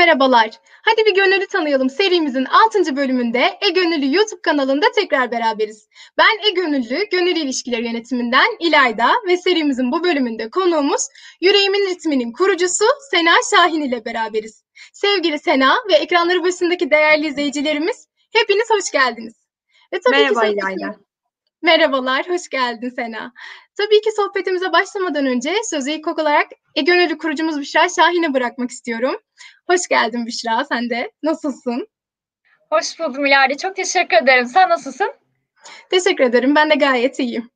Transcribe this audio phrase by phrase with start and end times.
[0.00, 0.50] merhabalar.
[0.82, 2.96] Hadi bir gönüllü tanıyalım serimizin 6.
[2.96, 5.88] bölümünde E-Gönüllü YouTube kanalında tekrar beraberiz.
[6.18, 11.08] Ben E-Gönüllü Gönüllü İlişkileri Yönetiminden İlayda ve serimizin bu bölümünde konuğumuz
[11.40, 14.64] Yüreğimin Ritmi'nin kurucusu Sena Şahin ile beraberiz.
[14.92, 19.34] Sevgili Sena ve ekranları başındaki değerli izleyicilerimiz hepiniz hoş geldiniz.
[19.92, 20.96] Ve tabii Merhaba ki İlayda.
[21.62, 23.32] Merhabalar, hoş geldin Sena.
[23.76, 29.16] Tabii ki sohbetimize başlamadan önce sözü ilk olarak E Gönüllü kurucumuz Büşra Şahin'e bırakmak istiyorum.
[29.66, 31.12] Hoş geldin Büşra, sen de.
[31.22, 31.88] Nasılsın?
[32.70, 34.46] Hoş buldum İlayda, çok teşekkür ederim.
[34.46, 35.12] Sen nasılsın?
[35.90, 37.50] Teşekkür ederim, ben de gayet iyiyim.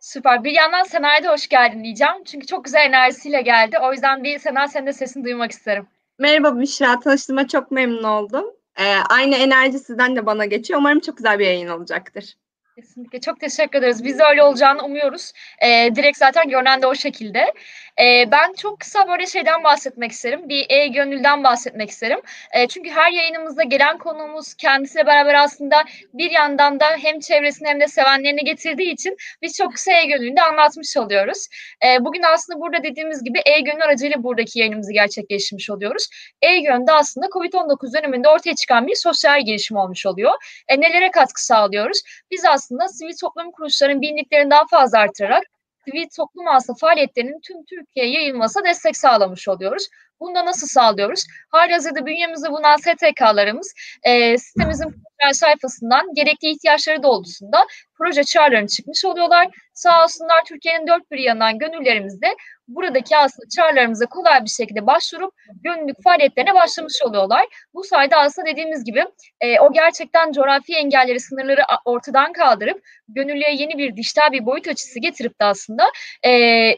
[0.00, 0.44] Süper.
[0.44, 2.24] Bir yandan Sena'ya da hoş geldin diyeceğim.
[2.24, 3.78] Çünkü çok güzel enerjisiyle geldi.
[3.82, 5.86] O yüzden bir Sena senin de sesini duymak isterim.
[6.18, 8.44] Merhaba Büşra, tanıştığıma çok memnun oldum.
[8.78, 10.80] Ee, aynı enerji sizden de bana geçiyor.
[10.80, 12.34] Umarım çok güzel bir yayın olacaktır.
[12.78, 14.04] Kesinlikle çok teşekkür ederiz.
[14.04, 15.32] Biz öyle olacağını umuyoruz.
[15.62, 17.52] Ee, direkt zaten görünen de o şekilde.
[18.00, 20.48] Ee, ben çok kısa böyle şeyden bahsetmek isterim.
[20.48, 22.20] Bir e-gönülden bahsetmek isterim.
[22.54, 27.80] Ee, çünkü her yayınımızda gelen konuğumuz kendisiyle beraber aslında bir yandan da hem çevresini hem
[27.80, 31.46] de sevenlerini getirdiği için biz çok kısa e-gönülünü de anlatmış oluyoruz.
[31.86, 36.08] Ee, bugün aslında burada dediğimiz gibi e-gönül aracıyla buradaki yayınımızı gerçekleştirmiş oluyoruz.
[36.42, 40.32] E-gönül aslında COVID-19 döneminde ortaya çıkan bir sosyal gelişim olmuş oluyor.
[40.68, 42.02] E, nelere katkı sağlıyoruz?
[42.30, 45.42] Biz aslında sivil toplum kuruluşlarının bilinirliklerini daha fazla artırarak
[45.84, 49.88] sivil toplum aslında faaliyetlerinin tüm Türkiye'ye yayılmasına destek sağlamış oluyoruz.
[50.20, 51.26] Bunu da nasıl sağlıyoruz?
[51.48, 54.94] Halihazırda bünyemizde bulunan STK'larımız e, sitemizin
[55.32, 57.66] sayfasından gerekli ihtiyaçları doğrultusunda
[57.98, 59.46] proje çağrılarını çıkmış oluyorlar.
[59.74, 62.26] Sağ olsunlar Türkiye'nin dört bir yanından gönüllerimiz de
[62.68, 67.46] buradaki aslında çağrılarımıza kolay bir şekilde başvurup gönüllülük faaliyetlerine başlamış oluyorlar.
[67.74, 69.04] Bu sayede aslında dediğimiz gibi
[69.40, 75.00] e, o gerçekten coğrafi engelleri, sınırları ortadan kaldırıp gönüllüye yeni bir dijital bir boyut açısı
[75.00, 75.84] getirip de aslında
[76.22, 76.30] e,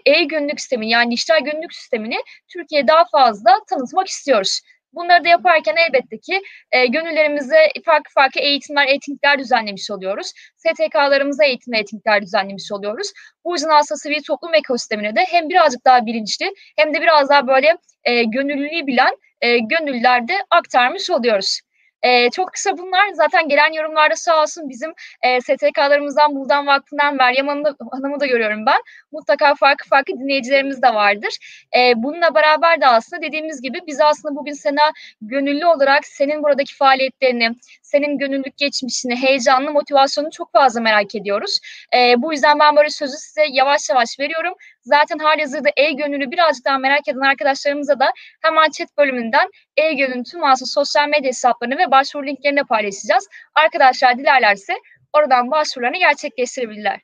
[0.06, 2.16] e-gönüllülük sistemini yani dijital gönüllülük sistemini
[2.48, 3.29] Türkiye'ye daha fazla
[3.68, 4.60] tanıtmak istiyoruz.
[4.92, 6.40] Bunları da yaparken elbette ki
[6.72, 10.32] e, gönüllerimize farklı farklı eğitimler, eğitimler düzenlemiş oluyoruz.
[10.56, 13.12] STK'larımıza eğitim eğitimler düzenlemiş oluyoruz.
[13.44, 17.46] Bu yüzden aslında sivil toplum ekosistemine de hem birazcık daha bilinçli hem de biraz daha
[17.46, 21.60] böyle e, gönüllülüğü bilen e, gönüllüler de aktarmış oluyoruz.
[22.02, 23.08] E, çok kısa bunlar.
[23.14, 28.78] Zaten gelen yorumlarda sağ olsun bizim e, STK'larımızdan Buldan Vakfı'ndan Meryem Hanım'ı, da görüyorum ben.
[29.12, 31.36] Mutlaka farklı farklı dinleyicilerimiz de vardır.
[31.76, 36.76] E, bununla beraber de aslında dediğimiz gibi biz aslında bugün sana gönüllü olarak senin buradaki
[36.76, 37.50] faaliyetlerini,
[37.82, 41.60] senin gönüllülük geçmişini, heyecanlı, motivasyonunu çok fazla merak ediyoruz.
[41.96, 44.54] E, bu yüzden ben böyle sözü size yavaş yavaş veriyorum.
[44.82, 50.68] Zaten halihazırda e-gönülü birazcık daha merak eden arkadaşlarımıza da hemen chat bölümünden e-gönülün tüm aslında
[50.70, 53.28] sosyal medya hesaplarını ve başvuru linklerini paylaşacağız.
[53.54, 54.72] Arkadaşlar dilerlerse
[55.12, 57.00] oradan başvurularını gerçekleştirebilirler.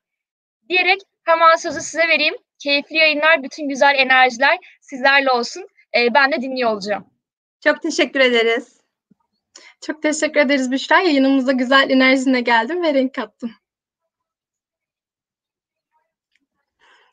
[0.69, 2.35] Diyerek hemen sözü size vereyim.
[2.59, 5.67] Keyifli yayınlar, bütün güzel enerjiler sizlerle olsun.
[5.97, 7.07] Ee, ben de dinliyor olacağım.
[7.65, 8.81] Çok teşekkür ederiz.
[9.81, 11.01] Çok teşekkür ederiz Büşra.
[11.01, 13.51] Yayınımıza güzel enerjine geldin ve renk kattın.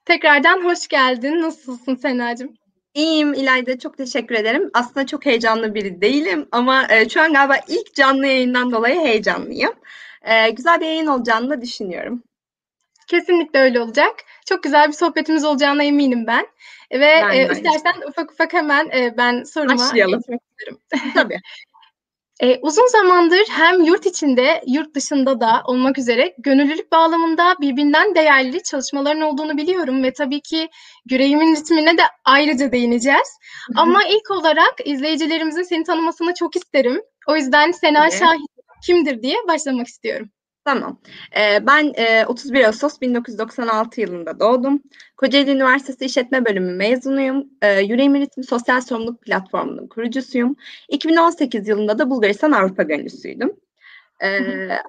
[0.06, 1.42] Tekrardan hoş geldin.
[1.42, 2.54] Nasılsın Sena'cığım?
[2.94, 4.70] İyiyim İlayda, çok teşekkür ederim.
[4.74, 9.74] Aslında çok heyecanlı biri değilim ama e, şu an galiba ilk canlı yayından dolayı heyecanlıyım.
[10.22, 12.24] E, güzel bir yayın olacağını da düşünüyorum.
[13.08, 14.16] Kesinlikle öyle olacak.
[14.46, 16.48] Çok güzel bir sohbetimiz olacağına eminim ben.
[16.92, 20.20] Ve e, istersen ufak ufak hemen e, ben soruma Başlayalım.
[20.20, 20.78] geçmek isterim.
[21.14, 21.40] Tabii.
[22.42, 28.64] E, uzun zamandır hem yurt içinde, yurt dışında da olmak üzere gönüllülük bağlamında birbirinden değerli
[28.64, 30.70] çalışmaların olduğunu biliyorum ve tabii ki
[31.10, 33.38] yüreğimin ritmine de ayrıca değineceğiz.
[33.68, 33.82] Hı-hı.
[33.82, 37.02] Ama ilk olarak izleyicilerimizin seni tanımasını çok isterim.
[37.28, 38.20] O yüzden Sena evet.
[38.20, 38.48] Şahin
[38.86, 40.30] kimdir diye başlamak istiyorum.
[40.66, 41.00] Tamam.
[41.38, 44.82] Ee, ben e, 31 Ağustos 1996 yılında doğdum.
[45.18, 47.50] Kocaeli Üniversitesi İşletme Bölümü mezunuyum.
[47.62, 50.56] Ee, Yüreğimin Ritmi Sosyal Sorumluluk Platformu'nun kurucusuyum.
[50.90, 53.54] 2018 yılında da Bulgaristan Avrupa Gönüllüsüydüm.
[54.24, 54.30] Ee,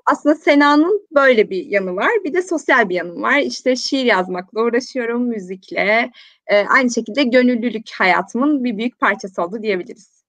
[0.06, 2.10] aslında Sena'nın böyle bir yanı var.
[2.24, 3.38] Bir de sosyal bir yanım var.
[3.38, 6.10] İşte şiir yazmakla uğraşıyorum, müzikle.
[6.46, 10.23] Ee, aynı şekilde gönüllülük hayatımın bir büyük parçası oldu diyebiliriz.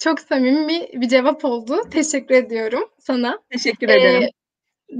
[0.00, 1.82] Çok samimi bir cevap oldu.
[1.90, 3.38] Teşekkür ediyorum sana.
[3.50, 4.22] Teşekkür ederim.
[4.22, 4.30] Ee,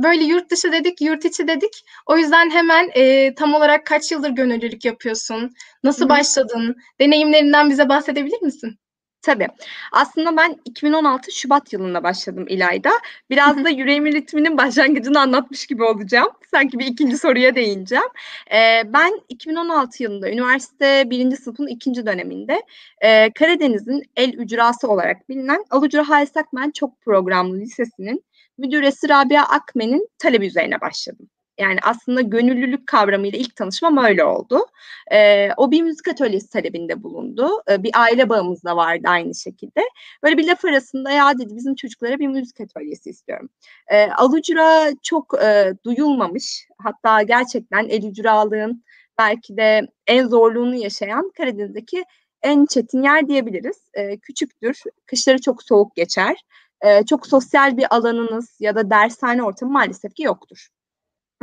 [0.03, 1.85] böyle yurt dışı dedik, yurt içi dedik.
[2.07, 5.51] O yüzden hemen e, tam olarak kaç yıldır gönüllülük yapıyorsun?
[5.85, 6.09] Nasıl Hı.
[6.09, 6.77] başladın?
[7.01, 8.79] Deneyimlerinden bize bahsedebilir misin?
[9.23, 9.49] Tabii.
[9.93, 12.91] Aslında ben 2016 Şubat yılında başladım İlayda.
[13.31, 16.29] Biraz da yüreğimin ritminin başlangıcını anlatmış gibi olacağım.
[16.51, 18.09] Sanki bir ikinci soruya değineceğim.
[18.53, 22.63] Ee, ben 2016 yılında üniversite birinci sınıfın ikinci döneminde
[23.01, 28.25] e, Karadeniz'in el ücrası olarak bilinen Alucra Halis Akmen Çok Programlı Lisesi'nin
[28.59, 31.29] müdüresi Rabia Akmen'in talebi üzerine başladım
[31.61, 34.67] Yani aslında gönüllülük kavramıyla ilk tanışmam öyle oldu.
[35.13, 37.63] E, o bir müzik atölyesi talebinde bulundu.
[37.71, 39.81] E, bir aile bağımız da vardı aynı şekilde.
[40.23, 43.49] Böyle bir laf arasında ya dedi bizim çocuklara bir müzik atölyesi istiyorum.
[43.89, 46.69] E, alucura çok e, duyulmamış.
[46.79, 48.85] Hatta gerçekten elucuralığın
[49.19, 52.05] belki de en zorluğunu yaşayan Karadeniz'deki
[52.43, 53.91] en çetin yer diyebiliriz.
[53.95, 56.37] E, küçüktür, kışları çok soğuk geçer.
[56.81, 60.69] E, çok sosyal bir alanınız ya da dershane ortamı maalesef ki yoktur.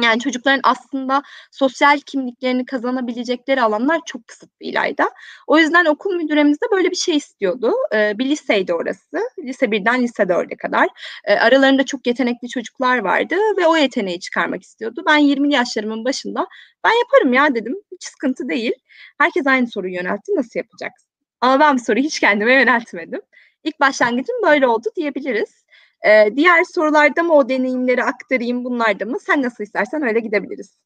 [0.01, 5.11] Yani çocukların aslında sosyal kimliklerini kazanabilecekleri alanlar çok kısıtlı İlayda.
[5.47, 7.73] O yüzden okul müdüremiz de böyle bir şey istiyordu.
[7.95, 9.19] Ee, bir liseydi orası.
[9.39, 10.87] Lise 1'den lise 4'e kadar.
[11.25, 15.03] Ee, aralarında çok yetenekli çocuklar vardı ve o yeteneği çıkarmak istiyordu.
[15.07, 16.47] Ben 20 yaşlarımın başında
[16.83, 17.75] ben yaparım ya dedim.
[17.91, 18.73] Hiç sıkıntı değil.
[19.17, 20.35] Herkes aynı soruyu yöneltti.
[20.35, 21.09] Nasıl yapacaksın?
[21.41, 23.21] Ama ben bu soruyu hiç kendime yöneltmedim.
[23.63, 25.65] İlk başlangıcım böyle oldu diyebiliriz.
[26.05, 29.19] Ee, diğer sorularda mı o deneyimleri aktarayım bunlarda mı?
[29.19, 30.79] Sen nasıl istersen öyle gidebiliriz.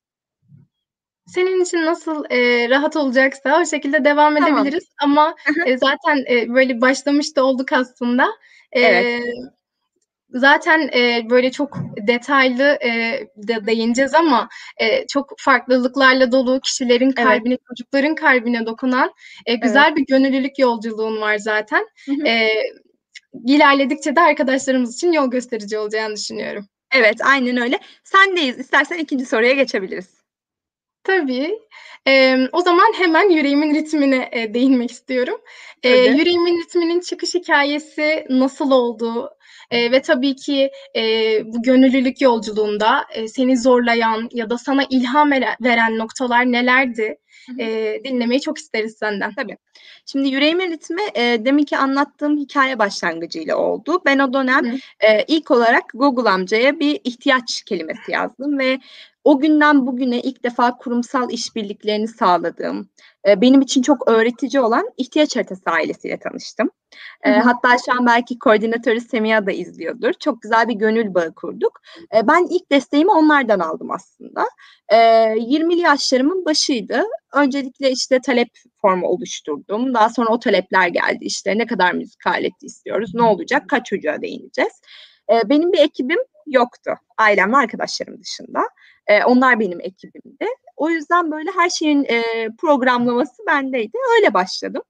[1.28, 4.58] Senin için nasıl e, rahat olacaksa o şekilde devam Tamam.
[4.58, 4.90] edebiliriz.
[5.02, 5.36] Ama
[5.66, 8.28] e, zaten e, böyle başlamış da olduk aslında.
[8.72, 9.24] E, Evet.
[10.34, 11.78] Zaten e, böyle çok
[12.08, 12.90] detaylı e,
[13.38, 17.16] de değineceğiz ama e, çok farklılıklarla dolu kişilerin Evet.
[17.16, 19.14] kalbine, çocukların kalbine dokunan
[19.46, 21.88] e, güzel bir gönüllülük yolculuğun var zaten.
[22.06, 22.28] Hı hı.
[22.28, 22.50] E,
[23.46, 26.66] ilerledikçe de arkadaşlarımız için yol gösterici olacağını düşünüyorum.
[26.96, 27.80] Evet, aynen öyle.
[28.04, 28.60] Sendeyiz.
[28.60, 30.22] İstersen ikinci soruya geçebiliriz.
[31.04, 31.60] Tabii.
[32.08, 35.42] Eee, o zaman hemen Yüreğimin Ritmine e, değinmek istiyorum.
[35.82, 35.96] Tabii.
[35.96, 39.30] Yüreğimin Ritminin çıkış hikayesi nasıl oldu?
[39.72, 45.32] Eee, ve tabii ki eee, bu gönüllülük yolculuğunda e, seni zorlayan ya da sana ilham
[45.62, 47.18] veren noktalar nelerdi?
[47.58, 49.36] Eee, dinlemeyi çok isteriz senden.
[49.36, 49.58] Tabii.
[50.06, 54.02] Şimdi yüreğimin ritmi e, deminki anlattığım hikaye başlangıcıyla oldu.
[54.06, 54.76] Ben o dönem Hı.
[55.00, 58.80] e, ilk olarak Google amcaya bir ihtiyaç kelimesi yazdım ve
[59.24, 62.90] o günden bugüne ilk defa kurumsal işbirliklerini sağladığım,
[63.28, 66.70] e, benim için çok öğretici olan ihtiyaç haritası ailesiyle tanıştım.
[67.24, 70.14] E, hatta şu an belki koordinatörü Semiha da izliyordur.
[70.14, 71.82] Çok güzel bir gönül bağı kurduk.
[72.16, 74.46] E, ben ilk desteğimi onlardan aldım aslında.
[74.90, 74.98] E,
[75.38, 77.04] 20'li yaşlarımın başıydı.
[77.34, 78.50] Öncelikle işte talep
[78.82, 79.94] formu oluşturdum.
[79.94, 81.26] Daha sonra o talepler geldi.
[81.26, 84.82] İşte ne kadar müzik aleti istiyoruz, ne olacak, kaç çocuğa değineceğiz.
[85.32, 86.92] E, benim bir ekibim yoktu.
[87.18, 88.62] Ailem ve arkadaşlarım dışında.
[89.08, 90.46] E, onlar benim ekibimdi.
[90.76, 93.98] O yüzden böyle her şeyin e, programlaması bendeydi.
[94.18, 94.84] Öyle başladım.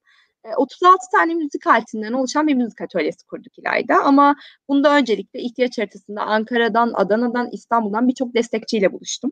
[0.46, 3.96] E, 36 tane müzik aletinden oluşan bir müzik atölyesi kurduk İlayda.
[4.04, 4.36] Ama
[4.70, 9.32] bunda öncelikle ihtiyaç haritasında Ankara'dan, Adana'dan, İstanbul'dan birçok destekçiyle buluştum.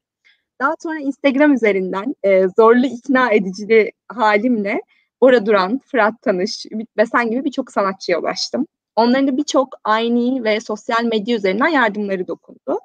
[0.62, 4.82] Daha sonra Instagram üzerinden e, zorlu ikna edicili halimle
[5.22, 8.68] Bora Duran, Fırat Tanış, Ümit Besen gibi birçok sanatçıya ulaştım.
[8.96, 12.80] Onların da birçok aynı ve sosyal medya üzerinden yardımları dokundu.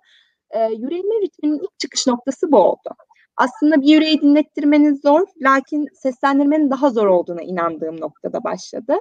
[0.55, 2.91] E, yüreğime ritminin ilk çıkış noktası bu oldu.
[3.37, 8.97] Aslında bir yüreği dinlettirmeniz zor, lakin seslendirmenin daha zor olduğuna inandığım noktada başladı.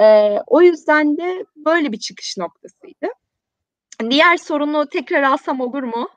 [0.00, 3.06] E, o yüzden de böyle bir çıkış noktasıydı.
[4.10, 6.08] Diğer sorunu tekrar alsam olur mu?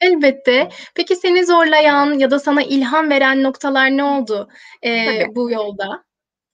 [0.00, 0.68] Elbette.
[0.94, 4.48] Peki seni zorlayan ya da sana ilham veren noktalar ne oldu
[4.82, 5.34] Tabii.
[5.34, 6.04] bu yolda?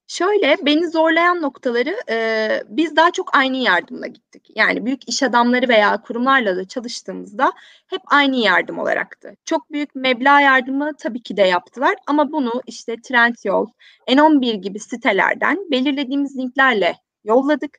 [0.08, 4.48] Şöyle beni zorlayan noktaları e, biz daha çok aynı yardımla gittik.
[4.56, 7.52] Yani büyük iş adamları veya kurumlarla da çalıştığımızda
[7.86, 9.34] hep aynı yardım olaraktı.
[9.44, 13.66] Çok büyük meblağ yardımı tabii ki de yaptılar ama bunu işte Trendyol,
[14.08, 17.78] N11 gibi sitelerden belirlediğimiz linklerle yolladık.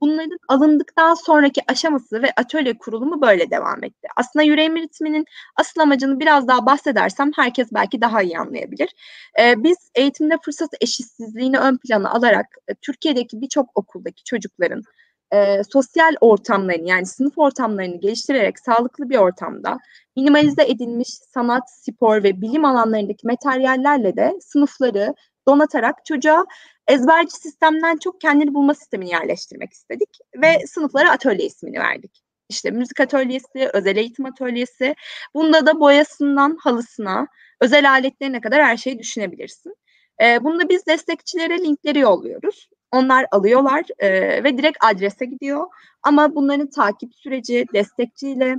[0.00, 4.08] Bunların alındıktan sonraki aşaması ve atölye kurulumu böyle devam etti.
[4.16, 5.24] Aslında yüreğim ritminin
[5.56, 8.88] asıl amacını biraz daha bahsedersem herkes belki daha iyi anlayabilir.
[9.40, 14.82] Ee, biz eğitimde fırsat eşitsizliğini ön plana alarak e, Türkiye'deki birçok okuldaki çocukların
[15.32, 19.78] e, sosyal ortamlarını yani sınıf ortamlarını geliştirerek sağlıklı bir ortamda
[20.16, 25.14] minimalize edilmiş sanat, spor ve bilim alanlarındaki materyallerle de sınıfları
[25.48, 26.46] donatarak çocuğa
[26.88, 32.22] ezberci sistemden çok kendini bulma sistemini yerleştirmek istedik ve sınıflara atölye ismini verdik.
[32.48, 34.94] İşte müzik atölyesi, özel eğitim atölyesi.
[35.34, 37.26] Bunda da boyasından halısına,
[37.60, 39.74] özel aletlerine kadar her şeyi düşünebilirsin.
[40.22, 42.68] Ee, bunda biz destekçilere linkleri yolluyoruz.
[42.92, 44.10] Onlar alıyorlar e,
[44.44, 45.66] ve direkt adrese gidiyor.
[46.02, 48.56] Ama bunların takip süreci, destekçiyle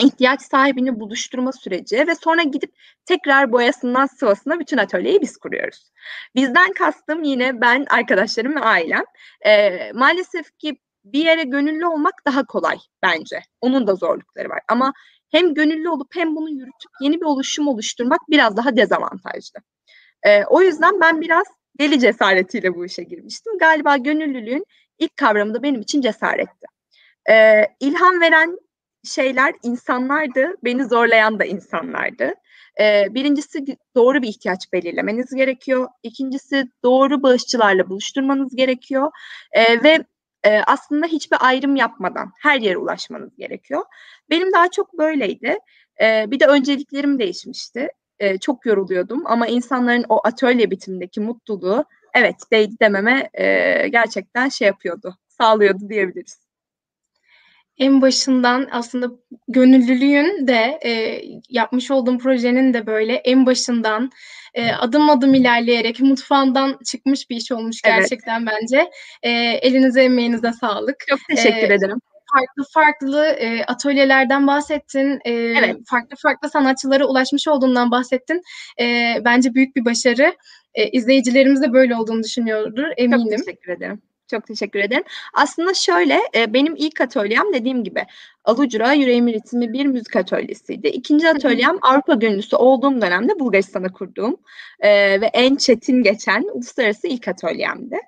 [0.00, 5.92] ihtiyaç sahibini buluşturma süreci ve sonra gidip tekrar boyasından sıvasına bütün atölyeyi biz kuruyoruz.
[6.34, 9.04] Bizden kastım yine ben, arkadaşlarım ve ailem.
[9.46, 13.42] Ee, maalesef ki bir yere gönüllü olmak daha kolay bence.
[13.60, 14.60] Onun da zorlukları var.
[14.68, 14.92] Ama
[15.30, 19.60] hem gönüllü olup hem bunu yürütüp yeni bir oluşum oluşturmak biraz daha dezavantajlı.
[20.22, 21.46] Ee, o yüzden ben biraz
[21.80, 23.58] deli cesaretiyle bu işe girmiştim.
[23.58, 24.64] Galiba gönüllülüğün
[24.98, 26.66] ilk kavramı da benim için cesaretti.
[27.30, 28.58] Ee, ilham veren
[29.04, 32.34] şeyler insanlardı, beni zorlayan da insanlardı.
[33.14, 35.88] Birincisi doğru bir ihtiyaç belirlemeniz gerekiyor.
[36.02, 39.10] İkincisi doğru bağışçılarla buluşturmanız gerekiyor.
[39.84, 40.04] Ve
[40.66, 43.84] aslında hiçbir ayrım yapmadan her yere ulaşmanız gerekiyor.
[44.30, 45.58] Benim daha çok böyleydi.
[46.00, 47.88] Bir de önceliklerim değişmişti.
[48.40, 53.30] Çok yoruluyordum ama insanların o atölye bitimindeki mutluluğu evet değdi dememe
[53.90, 56.51] gerçekten şey yapıyordu, sağlıyordu diyebiliriz
[57.78, 59.10] en başından aslında
[59.48, 64.10] gönüllülüğün de e, yapmış olduğum projenin de böyle en başından
[64.54, 68.52] e, adım adım ilerleyerek mutfağından çıkmış bir iş olmuş gerçekten evet.
[68.52, 68.90] bence.
[69.22, 70.96] E, elinize emeğinize sağlık.
[71.08, 71.98] Çok teşekkür e, ederim.
[72.34, 75.20] Farklı farklı e, atölyelerden bahsettin.
[75.24, 75.76] E, evet.
[75.86, 78.42] Farklı farklı sanatçılara ulaşmış olduğundan bahsettin.
[78.80, 80.36] E, bence büyük bir başarı.
[80.74, 83.36] E, izleyicilerimiz de böyle olduğunu düşünüyordur eminim.
[83.36, 84.02] Çok teşekkür ederim.
[84.32, 85.04] Çok teşekkür ederim.
[85.34, 88.04] Aslında şöyle, e, benim ilk atölyem dediğim gibi
[88.44, 90.88] Alucra Yüreğimin Ritmi bir müzik atölyesiydi.
[90.88, 94.36] İkinci atölyem Avrupa gönüllüsü olduğum dönemde Bulgaristan'a kurduğum
[94.80, 97.98] e, ve en çetin geçen uluslararası ilk atölyemdi.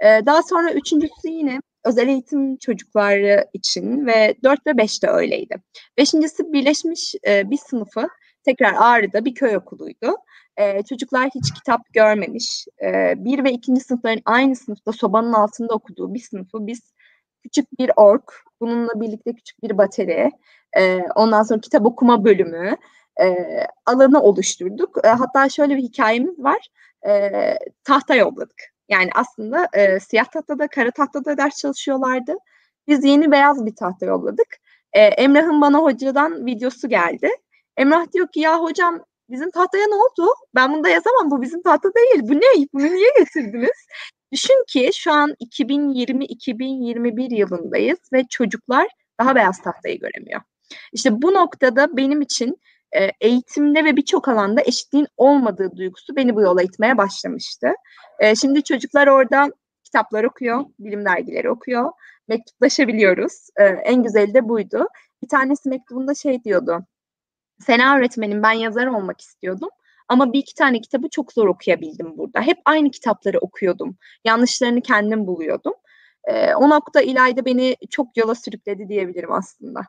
[0.00, 5.56] E, daha sonra üçüncüsü yine özel eğitim çocukları için ve 4 ve 5 de öyleydi.
[5.98, 8.08] Beşincisi birleşmiş e, bir sınıfı
[8.48, 10.16] tekrar Ağrı'da bir köy okuluydu.
[10.56, 12.66] Ee, çocuklar hiç kitap görmemiş.
[12.82, 16.92] Ee, bir ve ikinci sınıfların aynı sınıfta sobanın altında okuduğu bir sınıfı biz
[17.42, 20.30] küçük bir ork, bununla birlikte küçük bir bateri,
[20.76, 22.76] e, ondan sonra kitap okuma bölümü,
[23.20, 23.36] e,
[23.86, 24.98] alanı oluşturduk.
[25.04, 26.68] E, hatta şöyle bir hikayemiz var.
[27.08, 27.30] E,
[27.84, 28.62] tahta yolladık.
[28.88, 32.36] Yani aslında e, siyah tahtada, kara tahtada ders çalışıyorlardı.
[32.88, 34.56] Biz yeni beyaz bir tahta yolladık.
[34.92, 37.28] E, Emrah'ın bana hocadan videosu geldi.
[37.78, 40.32] Emrah diyor ki ya hocam bizim tahtaya ne oldu?
[40.54, 42.22] Ben bunda yazamam bu bizim tahta değil.
[42.22, 42.66] Bu ne?
[42.74, 43.86] Bunu niye getirdiniz?
[44.32, 48.86] Düşün ki şu an 2020-2021 yılındayız ve çocuklar
[49.20, 50.40] daha beyaz tahtayı göremiyor.
[50.92, 52.60] İşte bu noktada benim için
[52.92, 57.72] e, eğitimde ve birçok alanda eşitliğin olmadığı duygusu beni bu yola itmeye başlamıştı.
[58.18, 59.52] E, şimdi çocuklar orada
[59.84, 61.92] kitaplar okuyor, bilim dergileri okuyor,
[62.28, 63.32] mektuplaşabiliyoruz.
[63.56, 64.88] E, en güzeli de buydu.
[65.22, 66.84] Bir tanesi mektubunda şey diyordu.
[67.60, 69.68] Sena öğretmenim ben yazar olmak istiyordum.
[70.08, 72.40] Ama bir iki tane kitabı çok zor okuyabildim burada.
[72.42, 73.96] Hep aynı kitapları okuyordum.
[74.24, 75.74] Yanlışlarını kendim buluyordum.
[76.24, 79.80] Ee, o nokta İlayda beni çok yola sürükledi diyebilirim aslında.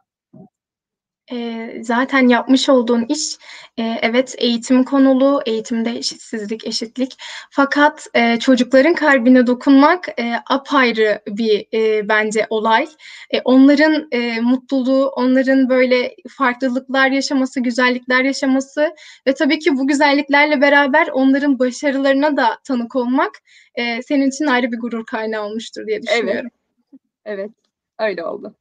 [1.31, 3.38] E, zaten yapmış olduğun iş
[3.77, 7.17] e, evet eğitim konulu, eğitimde eşitsizlik, eşitlik.
[7.51, 12.88] Fakat e, çocukların kalbine dokunmak e, apayrı bir e, bence olay.
[13.31, 18.95] E, onların e, mutluluğu, onların böyle farklılıklar yaşaması, güzellikler yaşaması
[19.27, 23.31] ve tabii ki bu güzelliklerle beraber onların başarılarına da tanık olmak
[23.75, 26.50] e, senin için ayrı bir gurur kaynağı olmuştur diye düşünüyorum.
[27.25, 27.51] Evet, evet
[28.00, 28.58] öyle oldu.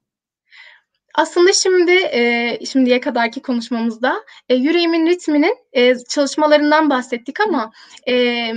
[1.18, 7.72] Aslında şimdi e, şimdiye kadarki konuşmamızda e, yüreğimin ritminin e, çalışmalarından bahsettik ama
[8.08, 8.52] e,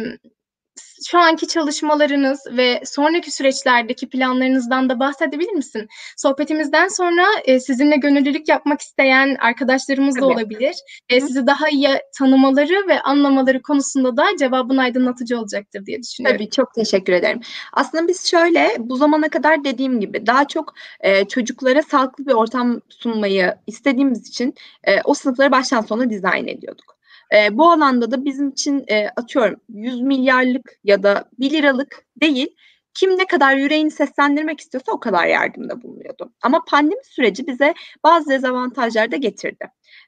[1.08, 5.88] şu anki çalışmalarınız ve sonraki süreçlerdeki planlarınızdan da bahsedebilir misin?
[6.18, 10.76] Sohbetimizden sonra e, sizinle gönüllülük yapmak isteyen arkadaşlarımız da olabilir.
[11.10, 16.38] E, sizi daha iyi tanımaları ve anlamaları konusunda da cevabın aydınlatıcı olacaktır diye düşünüyorum.
[16.38, 17.40] Tabii çok teşekkür ederim.
[17.74, 22.82] Aslında biz şöyle bu zamana kadar dediğim gibi daha çok e, çocuklara sağlıklı bir ortam
[22.90, 24.54] sunmayı istediğimiz için
[24.84, 27.01] e, o sınıfları baştan sona dizayn ediyorduk.
[27.34, 32.56] E, bu alanda da bizim için e, atıyorum 100 milyarlık ya da 1 liralık değil
[32.94, 36.34] kim ne kadar yüreğini seslendirmek istiyorsa o kadar yardımda bulunuyordu.
[36.42, 39.68] Ama pandemi süreci bize bazı dezavantajlar da getirdi.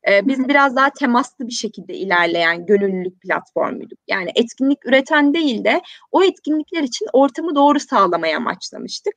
[0.09, 3.99] Ee, biz biraz daha temaslı bir şekilde ilerleyen gönüllülük platformuyduk.
[4.07, 9.13] Yani etkinlik üreten değil de o etkinlikler için ortamı doğru sağlamaya amaçlamıştık.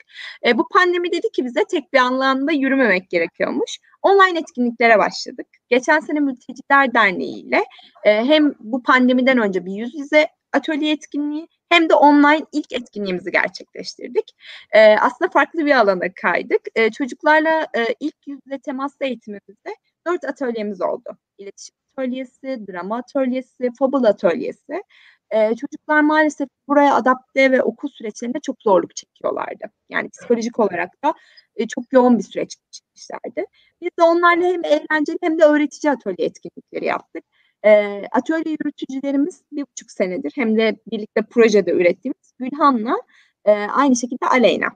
[0.47, 3.79] Ee, bu pandemi dedi ki bize tek bir anlamda yürümemek gerekiyormuş.
[4.03, 5.47] Online etkinliklere başladık.
[5.69, 7.65] Geçen sene Mülteciler Derneği ile
[8.05, 13.31] e, hem bu pandemiden önce bir yüz yüze atölye etkinliği hem de online ilk etkinliğimizi
[13.33, 14.35] gerçekleştirdik.
[14.73, 16.61] E, aslında farklı bir alana kaydık.
[16.75, 21.17] E, çocuklarla e, ilk yüzle temaslı eğitimimizde dört atölyemiz oldu.
[21.39, 24.83] İletişim atölyesi, drama atölyesi, fable atölyesi.
[25.31, 29.65] Ee, çocuklar maalesef buraya adapte ve okul süreçlerinde çok zorluk çekiyorlardı.
[29.89, 31.15] Yani psikolojik olarak da
[31.57, 33.47] e, çok yoğun bir süreç geçirmişlerdi.
[33.81, 37.25] Biz de onlarla hem eğlenceli hem de öğretici atölye etkinlikleri yaptık.
[37.65, 42.97] E, atölye yürütücülerimiz bir buçuk senedir hem de birlikte projede ürettiğimiz Gülhan'la
[43.45, 44.69] e, aynı şekilde Aleyna.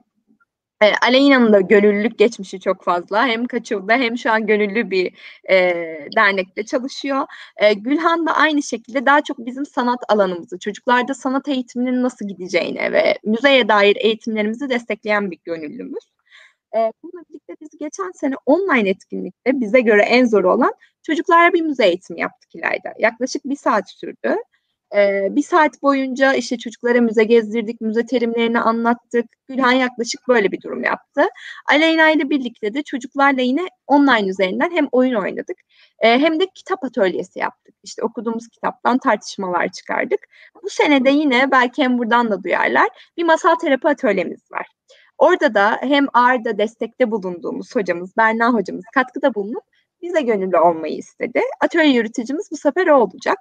[0.81, 3.27] E, Aleyna'nın da gönüllülük geçmişi çok fazla.
[3.27, 5.13] Hem Kaçıl'da hem şu an gönüllü bir
[5.49, 5.57] e,
[6.15, 7.25] dernekte çalışıyor.
[7.57, 12.91] E, Gülhan da aynı şekilde daha çok bizim sanat alanımızı, çocuklarda sanat eğitiminin nasıl gideceğine
[12.91, 16.03] ve müzeye dair eğitimlerimizi destekleyen bir gönüllümüz.
[16.75, 21.61] E, bununla birlikte biz geçen sene online etkinlikte bize göre en zor olan çocuklara bir
[21.61, 22.93] müze eğitimi yaptık İlayda.
[22.99, 24.35] Yaklaşık bir saat sürdü.
[24.95, 29.25] Ee, bir saat boyunca işte çocuklara müze gezdirdik, müze terimlerini anlattık.
[29.47, 31.21] Gülhan yaklaşık böyle bir durum yaptı.
[31.69, 35.57] Aleyna ile birlikte de çocuklarla yine online üzerinden hem oyun oynadık
[35.99, 37.75] e, hem de kitap atölyesi yaptık.
[37.83, 40.19] İşte okuduğumuz kitaptan tartışmalar çıkardık.
[40.63, 44.67] Bu sene de yine belki hem buradan da duyarlar bir masal terapi atölyemiz var.
[45.17, 49.63] Orada da hem ARDA destekte bulunduğumuz hocamız Berna hocamız katkıda bulunup
[50.01, 51.41] bize gönüllü olmayı istedi.
[51.61, 53.37] Atölye yürütücümüz bu sefer olacak.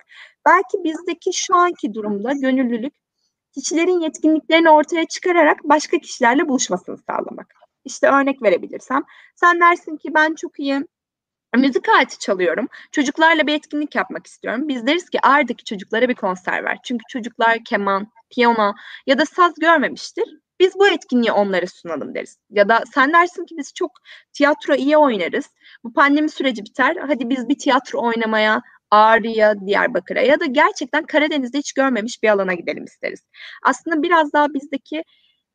[0.47, 2.95] Belki bizdeki şu anki durumda gönüllülük
[3.55, 7.55] kişilerin yetkinliklerini ortaya çıkararak başka kişilerle buluşmasını sağlamak.
[7.85, 9.03] İşte örnek verebilirsem
[9.37, 10.85] sen dersin ki ben çok iyi
[11.57, 12.69] müzik aleti çalıyorum.
[12.93, 14.69] Çocuklarla bir etkinlik yapmak istiyorum.
[14.69, 16.79] Biz deriz ki Arda'daki çocuklara bir konser ver.
[16.85, 18.75] Çünkü çocuklar keman, piyano
[19.07, 20.25] ya da saz görmemiştir.
[20.61, 22.39] Biz bu etkinliği onlara sunalım deriz.
[22.51, 23.91] Ya da sen dersin ki biz çok
[24.33, 25.47] tiyatro iyi oynarız.
[25.85, 26.97] Bu pandemi süreci biter.
[26.97, 32.55] Hadi biz bir tiyatro oynamaya Ağrı'ya, Diyarbakır'a ya da gerçekten Karadeniz'de hiç görmemiş bir alana
[32.55, 33.21] gidelim isteriz.
[33.65, 35.05] Aslında biraz daha bizdeki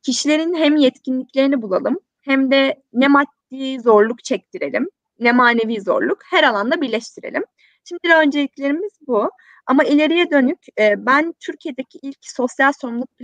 [0.02, 4.88] kişilerin hem yetkinliklerini bulalım hem de ne maddi zorluk çektirelim
[5.20, 7.42] ne manevi zorluk her alanda birleştirelim.
[7.84, 9.30] Şimdi önceliklerimiz bu.
[9.66, 13.18] Ama ileriye dönük e, ben Türkiye'deki ilk sosyal sorumluluk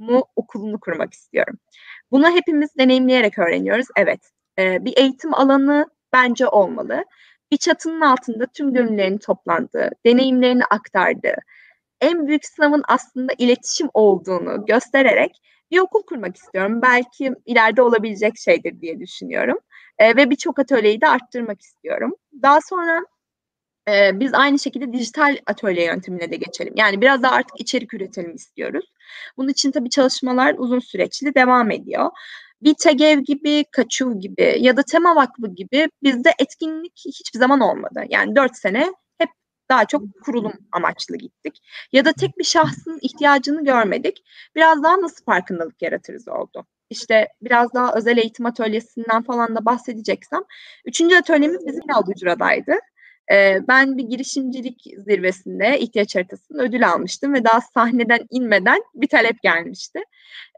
[0.00, 1.58] platformu okulunu kurmak istiyorum.
[2.10, 3.86] Bunu hepimiz deneyimleyerek öğreniyoruz.
[3.96, 4.20] Evet,
[4.58, 7.04] e, bir eğitim alanı bence olmalı.
[7.52, 11.36] Bir çatının altında tüm gönüllerin toplandığı, deneyimlerini aktardığı,
[12.00, 15.30] en büyük sınavın aslında iletişim olduğunu göstererek
[15.70, 16.82] bir okul kurmak istiyorum.
[16.82, 19.58] Belki ileride olabilecek şeydir diye düşünüyorum.
[19.98, 22.14] E, ve birçok atölyeyi de arttırmak istiyorum.
[22.42, 23.00] Daha sonra
[23.88, 26.74] e, biz aynı şekilde dijital atölye yöntemine de geçelim.
[26.76, 28.84] Yani biraz daha artık içerik üretelim istiyoruz.
[29.36, 32.10] Bunun için tabii çalışmalar uzun süreçli devam ediyor.
[32.62, 38.04] Bir TEGEV gibi, Kaçuv gibi ya da Tema Vakfı gibi bizde etkinlik hiçbir zaman olmadı.
[38.08, 39.30] Yani dört sene hep
[39.70, 41.58] daha çok kurulum amaçlı gittik.
[41.92, 44.24] Ya da tek bir şahsın ihtiyacını görmedik.
[44.56, 50.40] Biraz daha nasıl farkındalık yaratırız oldu işte biraz daha özel eğitim atölyesinden falan da bahsedeceksem.
[50.84, 52.72] Üçüncü atölyemiz bizim Yaldıcıra'daydı.
[53.68, 60.00] Ben bir girişimcilik zirvesinde ihtiyaç haritasında ödül almıştım ve daha sahneden inmeden bir talep gelmişti.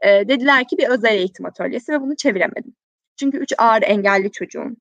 [0.03, 2.75] Dediler ki bir özel eğitim atölyesi ve bunu çeviremedim.
[3.19, 4.77] Çünkü üç ağır engelli çocuğun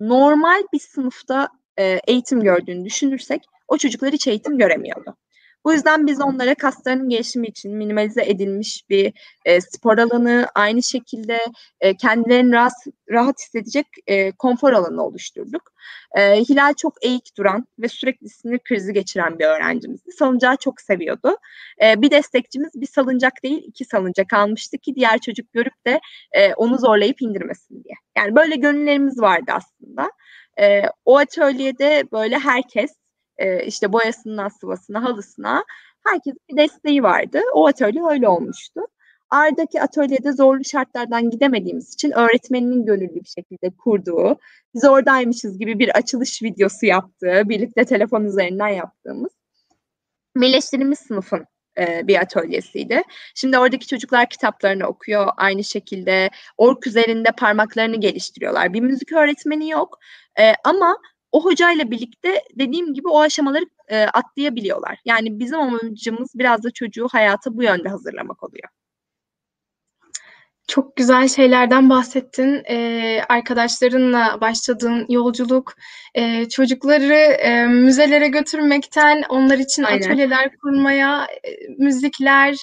[0.00, 1.48] normal bir sınıfta
[2.06, 5.16] eğitim gördüğünü düşünürsek o çocuklar hiç eğitim göremiyordu.
[5.64, 9.12] Bu yüzden biz onlara kaslarının gelişimi için minimalize edilmiş bir
[9.44, 11.38] e, spor alanı, aynı şekilde
[11.80, 12.72] e, kendilerini rahat,
[13.10, 15.72] rahat hissedecek e, konfor alanı oluşturduk.
[16.16, 20.12] E, Hilal çok eğik duran ve sürekli sinir krizi geçiren bir öğrencimizdi.
[20.12, 21.36] Salıncağı çok seviyordu.
[21.82, 26.00] E, bir destekçimiz bir salıncak değil iki salıncak almıştı ki diğer çocuk görüp de
[26.32, 27.94] e, onu zorlayıp indirmesin diye.
[28.16, 30.10] Yani böyle gönüllerimiz vardı aslında.
[30.60, 32.90] E, o atölyede böyle herkes
[33.38, 35.64] e, işte boyasından sıvasına, halısına
[36.06, 37.40] herkesin bir desteği vardı.
[37.54, 38.80] O atölye öyle olmuştu.
[39.30, 44.38] Arda'daki atölyede zorlu şartlardan gidemediğimiz için öğretmeninin gönüllü bir şekilde kurduğu,
[44.74, 49.32] biz oradaymışız gibi bir açılış videosu yaptığı, birlikte telefon üzerinden yaptığımız
[50.36, 51.46] birleştirilmiş sınıfın
[51.78, 53.02] e, bir atölyesiydi.
[53.34, 55.28] Şimdi oradaki çocuklar kitaplarını okuyor.
[55.36, 58.72] Aynı şekilde ork üzerinde parmaklarını geliştiriyorlar.
[58.72, 59.98] Bir müzik öğretmeni yok
[60.40, 60.96] e, ama
[61.32, 64.98] o hocayla birlikte dediğim gibi o aşamaları e, atlayabiliyorlar.
[65.04, 68.68] Yani bizim amacımız biraz da çocuğu hayata bu yönde hazırlamak oluyor.
[70.68, 72.62] Çok güzel şeylerden bahsettin.
[72.68, 75.74] Ee, arkadaşlarınla başladığın yolculuk,
[76.14, 79.98] e, çocukları e, müzelere götürmekten, onlar için Aynen.
[79.98, 82.56] atölyeler kurmaya, e, müzikler,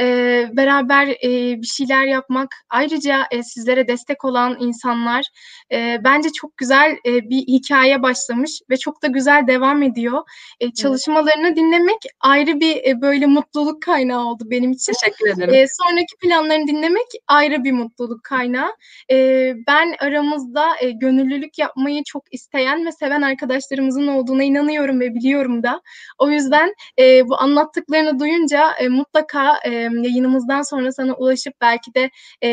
[0.00, 0.06] e,
[0.52, 5.24] beraber e, bir şeyler yapmak, ayrıca e, sizlere destek olan insanlar
[5.72, 10.22] e, bence çok güzel e, bir hikaye başlamış ve çok da güzel devam ediyor.
[10.60, 14.92] E, çalışmalarını dinlemek ayrı bir e, böyle mutluluk kaynağı oldu benim için.
[14.92, 15.54] Teşekkür ederim.
[15.54, 18.70] E, sonraki planlarını dinlemek ayrı bir mutluluk kaynağı.
[19.10, 25.62] E, ben aramızda e, gönüllülük yapmayı çok isteyen ve seven arkadaşlarımızın olduğuna inanıyorum ve biliyorum
[25.62, 25.80] da.
[26.18, 32.10] O yüzden e, bu anlattıklarını duyunca e, mutlaka e, yayınımızdan sonra sana ulaşıp belki de
[32.42, 32.48] e,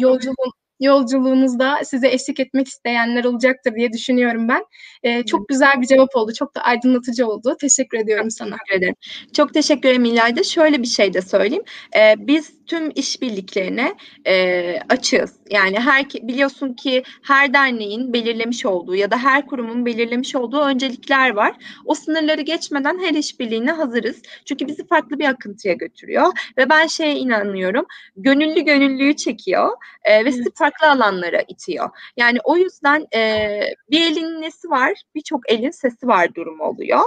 [0.00, 4.64] yolculuğun yolculuğunuzda size eşlik etmek isteyenler olacaktır diye düşünüyorum ben.
[5.02, 6.32] E, çok güzel bir cevap oldu.
[6.38, 7.56] Çok da aydınlatıcı oldu.
[7.60, 8.50] Teşekkür ediyorum sana.
[8.50, 8.94] Teşekkür ederim.
[9.36, 10.42] Çok teşekkür ederim İlayda.
[10.42, 11.64] Şöyle bir şey de söyleyeyim.
[11.96, 13.94] Ee, biz tüm işbirliklerine
[14.26, 15.36] e, açığız.
[15.50, 21.30] Yani her biliyorsun ki her derneğin belirlemiş olduğu ya da her kurumun belirlemiş olduğu öncelikler
[21.30, 21.52] var.
[21.84, 24.22] O sınırları geçmeden her işbirliğine hazırız.
[24.44, 26.26] Çünkü bizi farklı bir akıntıya götürüyor
[26.58, 27.86] ve ben şeye inanıyorum.
[28.16, 29.68] Gönüllü gönüllüyü çekiyor
[30.04, 31.90] e, ve sizi farklı alanlara itiyor.
[32.16, 37.00] Yani o yüzden e, bir elin nesi var, birçok elin sesi var durum oluyor.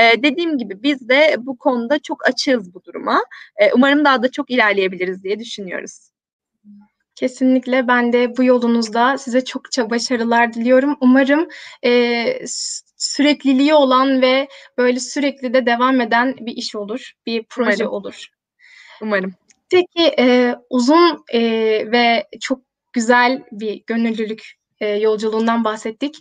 [0.00, 3.24] E, dediğim gibi biz de bu konuda çok açığız bu duruma.
[3.56, 6.12] E, umarım daha da çok ilerleyebiliriz diye düşünüyoruz.
[7.14, 10.96] Kesinlikle ben de bu yolunuzda size çokça başarılar diliyorum.
[11.00, 11.48] Umarım
[11.84, 12.24] e,
[12.96, 17.92] sürekliliği olan ve böyle sürekli de devam eden bir iş olur, bir proje Umarım.
[17.92, 18.26] olur.
[19.02, 19.34] Umarım.
[19.70, 21.40] Peki e, uzun e,
[21.92, 22.60] ve çok
[22.92, 26.16] güzel bir gönüllülük e, yolculuğundan bahsettik.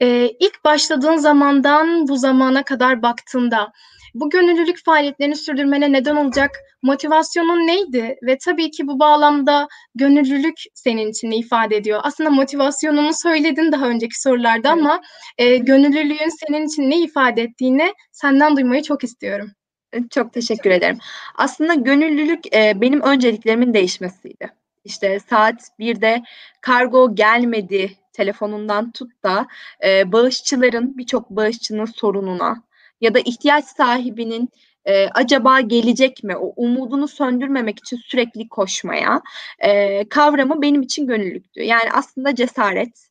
[0.00, 3.72] E, ilk başladığın zamandan bu zamana kadar baktığında
[4.14, 6.50] bu gönüllülük faaliyetlerini sürdürmene neden olacak
[6.82, 8.16] motivasyonun neydi?
[8.22, 12.00] Ve tabii ki bu bağlamda gönüllülük senin için ne ifade ediyor?
[12.02, 14.78] Aslında motivasyonunu söyledin daha önceki sorularda Evet.
[14.78, 15.00] ama
[15.38, 19.50] e, gönüllülüğün senin için ne ifade ettiğini senden duymayı çok istiyorum.
[20.10, 20.98] Çok teşekkür ederim.
[21.34, 24.50] Aslında gönüllülük e, benim önceliklerimin değişmesiydi.
[24.84, 26.22] İşte saat 1'de
[26.60, 29.46] kargo gelmedi telefonundan tut da
[29.84, 32.62] e, bağışçıların birçok bağışçının sorununa
[33.04, 34.48] ya da ihtiyaç sahibinin
[34.84, 39.22] e, acaba gelecek mi o umudunu söndürmemek için sürekli koşmaya
[39.58, 41.62] e, kavramı benim için gönüllülüktü.
[41.62, 43.08] Yani aslında cesaret,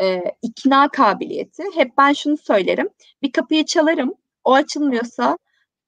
[0.00, 1.62] e, ikna kabiliyeti.
[1.74, 2.88] Hep ben şunu söylerim.
[3.22, 4.14] Bir kapıyı çalarım.
[4.44, 5.38] O açılmıyorsa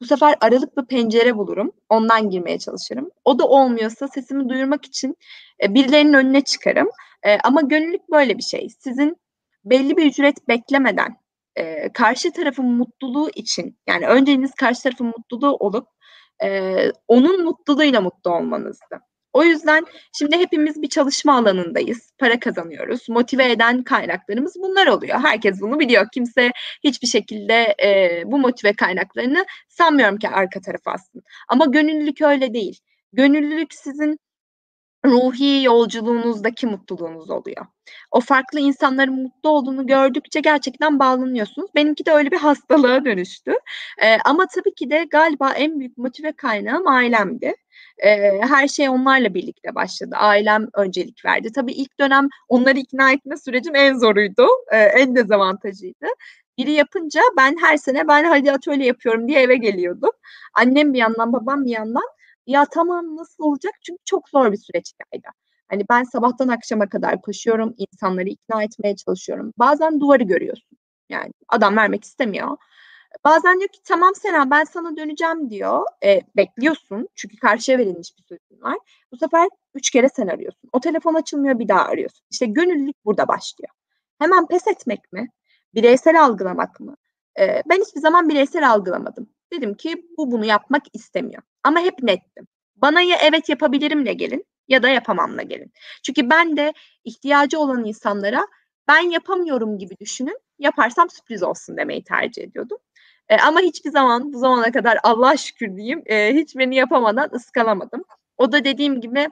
[0.00, 1.72] bu sefer aralık bir pencere bulurum.
[1.88, 3.10] Ondan girmeye çalışırım.
[3.24, 5.16] O da olmuyorsa sesimi duyurmak için
[5.62, 6.88] e, birilerinin önüne çıkarım.
[7.22, 8.68] E, ama gönüllülük böyle bir şey.
[8.78, 9.16] Sizin
[9.64, 11.21] belli bir ücret beklemeden
[11.56, 15.88] e, karşı tarafın mutluluğu için yani önceliğiniz karşı tarafın mutluluğu olup
[16.44, 16.76] e,
[17.08, 19.00] onun mutluluğuyla mutlu olmanızdı.
[19.32, 19.86] O yüzden
[20.18, 22.12] şimdi hepimiz bir çalışma alanındayız.
[22.18, 23.08] Para kazanıyoruz.
[23.08, 25.18] Motive eden kaynaklarımız bunlar oluyor.
[25.20, 26.06] Herkes bunu biliyor.
[26.14, 26.50] Kimse
[26.84, 31.24] hiçbir şekilde e, bu motive kaynaklarını sanmıyorum ki arka tarafa aslında.
[31.48, 32.80] Ama gönüllülük öyle değil.
[33.12, 34.18] Gönüllülük sizin
[35.06, 37.66] ruhi yolculuğunuzdaki mutluluğunuz oluyor.
[38.10, 41.70] O farklı insanların mutlu olduğunu gördükçe gerçekten bağlanıyorsunuz.
[41.74, 43.54] Benimki de öyle bir hastalığa dönüştü.
[44.02, 47.54] Ee, ama tabii ki de galiba en büyük motive kaynağım ailemdi.
[47.98, 50.16] Ee, her şey onlarla birlikte başladı.
[50.18, 51.52] Ailem öncelik verdi.
[51.52, 54.46] Tabii ilk dönem onları ikna etme sürecim en zoruydu.
[54.72, 56.06] Ee, en dezavantajıydı.
[56.58, 60.10] Biri yapınca ben her sene ben hadi atölye yapıyorum diye eve geliyordum.
[60.54, 62.02] Annem bir yandan babam bir yandan
[62.46, 63.74] ya tamam nasıl olacak?
[63.86, 65.26] Çünkü çok zor bir süreç geldi.
[65.68, 69.52] Hani ben sabahtan akşama kadar koşuyorum, insanları ikna etmeye çalışıyorum.
[69.58, 70.78] Bazen duvarı görüyorsun.
[71.08, 72.56] Yani adam vermek istemiyor.
[73.24, 75.82] Bazen diyor ki tamam Sena ben sana döneceğim diyor.
[76.04, 78.78] E, bekliyorsun çünkü karşıya verilmiş bir sözün var.
[79.12, 80.70] Bu sefer üç kere sen arıyorsun.
[80.72, 82.26] O telefon açılmıyor bir daha arıyorsun.
[82.30, 83.74] İşte gönüllülük burada başlıyor.
[84.18, 85.28] Hemen pes etmek mi?
[85.74, 86.96] Bireysel algılamak mı?
[87.40, 89.30] E, ben hiçbir zaman bireysel algılamadım.
[89.52, 91.42] Dedim ki bu bunu yapmak istemiyor.
[91.64, 92.46] Ama hep nettim.
[92.76, 95.72] Bana ya evet yapabilirimle gelin ya da yapamamla gelin.
[96.02, 96.72] Çünkü ben de
[97.04, 98.46] ihtiyacı olan insanlara
[98.88, 100.38] ben yapamıyorum gibi düşünün.
[100.58, 102.78] Yaparsam sürpriz olsun demeyi tercih ediyordum.
[103.28, 108.04] E, ama hiçbir zaman bu zamana kadar Allah şükür diyeyim e, hiç beni yapamadan ıskalamadım.
[108.38, 109.28] O da dediğim gibi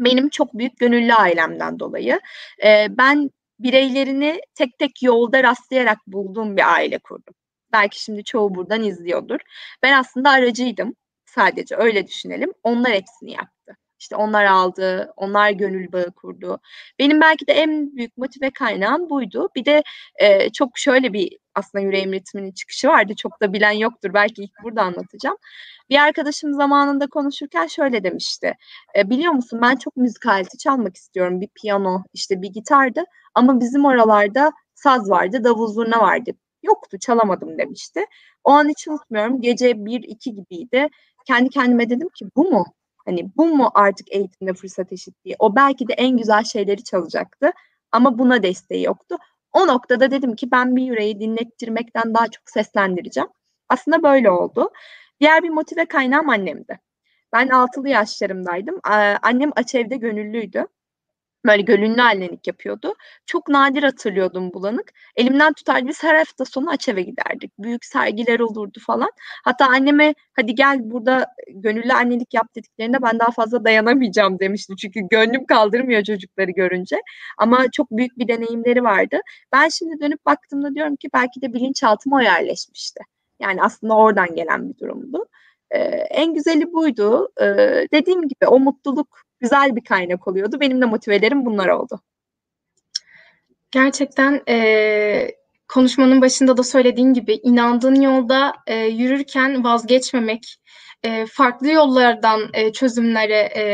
[0.00, 2.20] benim çok büyük gönüllü ailemden dolayı.
[2.64, 7.34] E, ben bireylerini tek tek yolda rastlayarak bulduğum bir aile kurdum.
[7.72, 9.40] Belki şimdi çoğu buradan izliyordur.
[9.82, 10.94] Ben aslında aracıydım
[11.36, 12.52] sadece öyle düşünelim.
[12.62, 13.76] Onlar hepsini yaptı.
[13.98, 16.60] İşte onlar aldı, onlar gönül bağı kurdu.
[16.98, 19.48] Benim belki de en büyük motive kaynağım buydu.
[19.56, 19.82] Bir de
[20.16, 23.12] e, çok şöyle bir aslında yüreğim ritminin çıkışı vardı.
[23.16, 24.14] Çok da bilen yoktur.
[24.14, 25.36] Belki ilk burada anlatacağım.
[25.90, 28.54] Bir arkadaşım zamanında konuşurken şöyle demişti.
[28.98, 31.40] E, biliyor musun ben çok müzik aleti çalmak istiyorum.
[31.40, 33.04] Bir piyano, işte bir gitardı.
[33.34, 36.30] Ama bizim oralarda saz vardı, davul zurna vardı.
[36.62, 38.04] Yoktu, çalamadım demişti.
[38.44, 39.40] O an hiç unutmuyorum.
[39.40, 40.88] Gece 1-2 gibiydi.
[41.26, 42.64] Kendi kendime dedim ki bu mu?
[43.04, 45.36] Hani bu mu artık eğitimde fırsat eşitliği?
[45.38, 47.50] O belki de en güzel şeyleri çalacaktı
[47.92, 49.16] ama buna desteği yoktu.
[49.52, 53.28] O noktada dedim ki ben bir yüreği dinlettirmekten daha çok seslendireceğim.
[53.68, 54.70] Aslında böyle oldu.
[55.20, 56.80] Diğer bir motive kaynağım annemdi.
[57.32, 58.80] Ben altılı yaşlarımdaydım.
[59.22, 60.66] Annem açevde gönüllüydü
[61.46, 62.94] böyle gönüllü annelik yapıyordu.
[63.26, 64.92] Çok nadir hatırlıyordum bulanık.
[65.16, 67.52] Elimden tutardı biz her hafta sonu Açev'e giderdik.
[67.58, 69.10] Büyük sergiler olurdu falan.
[69.44, 74.74] Hatta anneme hadi gel burada gönüllü annelik yap dediklerinde ben daha fazla dayanamayacağım demişti.
[74.76, 76.96] Çünkü gönlüm kaldırmıyor çocukları görünce.
[77.38, 79.20] Ama çok büyük bir deneyimleri vardı.
[79.52, 83.00] Ben şimdi dönüp baktığımda diyorum ki belki de bilinçaltıma o yerleşmişti.
[83.40, 85.26] Yani aslında oradan gelen bir durumdu.
[85.70, 85.78] E,
[86.10, 87.28] en güzeli buydu.
[87.40, 87.44] E,
[87.92, 90.60] dediğim gibi o mutluluk güzel bir kaynak oluyordu.
[90.60, 92.00] Benim de motivelerim bunlar oldu.
[93.70, 95.30] Gerçekten e,
[95.68, 100.56] konuşmanın başında da söylediğin gibi inandığın yolda e, yürürken vazgeçmemek,
[101.02, 103.64] e, farklı yollardan e, çözümlere e,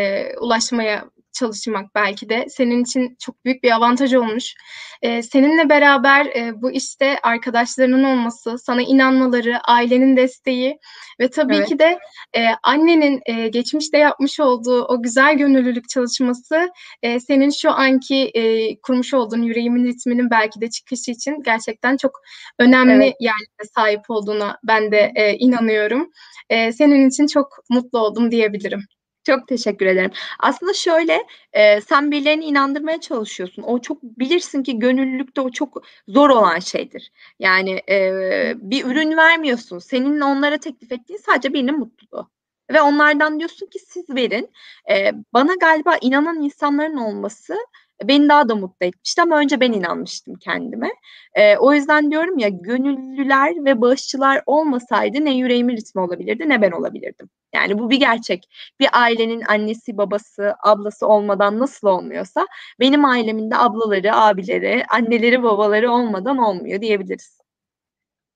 [0.41, 4.55] ulaşmaya çalışmak belki de senin için çok büyük bir avantaj olmuş.
[5.03, 10.79] Ee, seninle beraber e, bu işte arkadaşlarının olması, sana inanmaları, ailenin desteği
[11.21, 11.69] ve tabii Evet.
[11.69, 11.99] ki de
[12.37, 16.71] e, annenin e, geçmişte yapmış olduğu o güzel gönüllülük çalışması
[17.03, 22.21] e, senin şu anki e, kurmuş olduğun yüreğimin ritminin belki de çıkışı için gerçekten çok
[22.59, 23.17] önemli Evet.
[23.21, 26.11] yerlere sahip olduğuna ben de e, inanıyorum.
[26.51, 28.87] E, senin için çok mutlu oldum diyebilirim.
[29.25, 30.11] Çok teşekkür ederim.
[30.39, 33.63] Aslında şöyle, e, sen birilerini inandırmaya çalışıyorsun.
[33.63, 37.13] O çok bilirsin ki gönüllülükte o çok zor olan şeydir.
[37.39, 38.01] Yani e,
[38.57, 39.79] bir ürün vermiyorsun.
[39.79, 42.31] Senin onlara teklif ettiğin sadece birinin mutluluğu.
[42.73, 44.51] Ve onlardan diyorsun ki siz verin.
[44.91, 47.57] E, bana galiba inanan insanların olması
[48.05, 50.91] beni daha da mutlu etmişti ama önce ben inanmıştım kendime.
[51.35, 56.71] E, o yüzden diyorum ya gönüllüler ve bağışçılar olmasaydı ne yüreğimin ritmi olabilirdi ne ben
[56.71, 57.29] olabilirdim.
[57.55, 58.49] Yani bu bir gerçek
[58.81, 62.47] bir ailenin annesi, babası, ablası olmadan nasıl olmuyorsa
[62.81, 67.39] benim ailemin de ablaları, abileri, anneleri, babaları olmadan olmuyor diyebiliriz.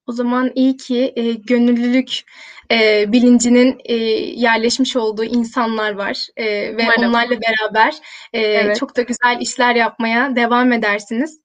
[0.07, 2.20] O zaman iyi ki e, gönüllülük
[2.72, 6.44] e, bilincinin e, yerleşmiş olduğu insanlar var E,
[6.76, 7.11] ve Umarım.
[7.11, 7.94] onlarla beraber
[8.33, 8.76] e, Evet.
[8.76, 11.40] çok da güzel işler yapmaya devam edersiniz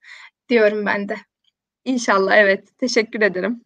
[0.48, 1.16] diyorum ben de.
[1.84, 2.78] İnşallah evet.
[2.78, 3.64] Teşekkür ederim.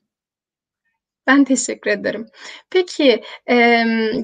[1.26, 2.26] Ben teşekkür ederim.
[2.70, 3.54] Peki, e,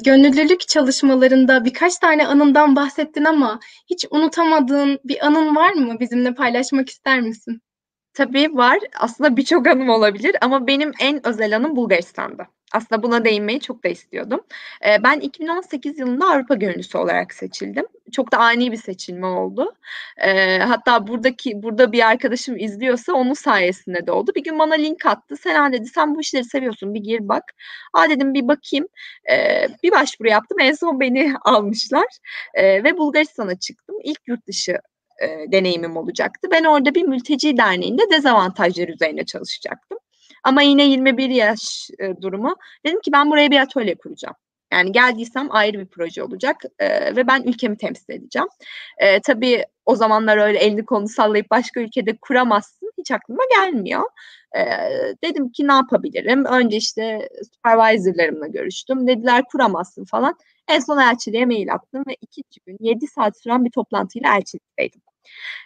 [0.05, 3.61] gönüllülük çalışmalarında birkaç tane anından bahsettin ama
[3.91, 6.01] hiç unutamadığın bir anın var mı?
[6.01, 7.61] Bizimle paylaşmak ister misin?
[8.15, 8.79] Tabii var.
[9.01, 12.47] Aslında birçok anım olabilir ama benim en özel anım Bulgaristan'da.
[12.73, 14.41] Aslında buna değinmeyi çok da istiyordum.
[15.03, 17.87] Ben 2018 yılında Avrupa Gönüllüsü olarak seçildim.
[18.13, 19.75] Çok da ani bir seçilme oldu.
[20.61, 24.33] Hatta buradaki burada bir arkadaşım izliyorsa onun sayesinde de oldu.
[24.37, 25.37] Bir gün bana link attı.
[25.37, 27.45] Sena dedi sen bu işleri seviyorsun bir gir bak.
[27.93, 28.87] Aa dedim bir bakayım.
[29.31, 30.61] Ee, bir başvuru yaptım.
[30.61, 32.07] En son beni almışlar.
[32.57, 33.97] Ve Bulgaristan'a çıktım.
[34.05, 34.79] İlk yurt dışı
[35.23, 36.49] e, deneyimim olacaktı.
[36.51, 39.99] Ben orada bir mülteci derneğinde dezavantajlar üzerine çalışacaktım.
[40.43, 42.57] Ama yine 21 yaş e, durumu.
[42.87, 44.37] Dedim ki ben buraya bir atölye kuracağım.
[44.73, 48.49] Yani geldiysem ayrı bir proje olacak e, ve ben ülkemi temsil edeceğim.
[48.99, 52.93] E, tabii o zamanlar öyle elini kolunu sallayıp başka ülkede kuramazsın.
[52.99, 54.03] Hiç aklıma gelmiyor.
[54.57, 54.61] E,
[55.25, 56.45] dedim ki ne yapabilirim?
[56.45, 59.07] Önce işte supervisorlarımla görüştüm.
[59.07, 60.35] Dediler kuramazsın falan.
[60.69, 65.01] En son elçiliğe mail attım ve ikinci gün 7 saat süren bir toplantıyla elçilikteydim.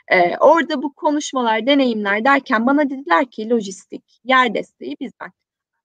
[0.08, 5.32] Ee, orada bu konuşmalar, deneyimler derken bana dediler ki lojistik, yer desteği bizden.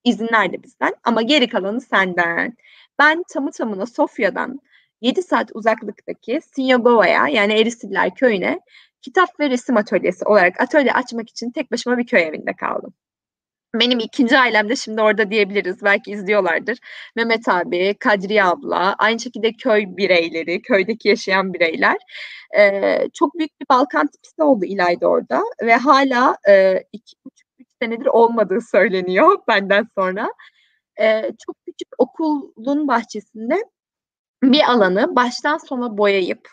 [0.04, 2.58] İzinler de bizden ama geri kalanı senden.
[3.00, 4.60] Ben tamı tamına Sofya'dan
[5.02, 8.60] 7 saat uzaklıktaki Sinyogova'ya yani Erisiller köyüne
[9.02, 12.94] kitap ve resim atölyesi olarak atölye açmak için tek başıma bir köy evinde kaldım.
[13.76, 15.84] Benim ikinci ailem de şimdi orada diyebiliriz.
[15.84, 16.78] Belki izliyorlardır.
[17.16, 21.98] Mehmet abi, Kadriye abla, aynı şekilde köy bireyleri, köydeki yaşayan bireyler.
[22.58, 27.48] Ee, çok büyük bir Balkan tipisi oldu İlayda orada ve hala e, iki buçuk
[27.82, 30.30] senedir olmadığı söyleniyor benden sonra.
[31.02, 33.56] Ee, çok küçük okulun bahçesinde
[34.44, 36.50] bir alanı baştan sona boyayıp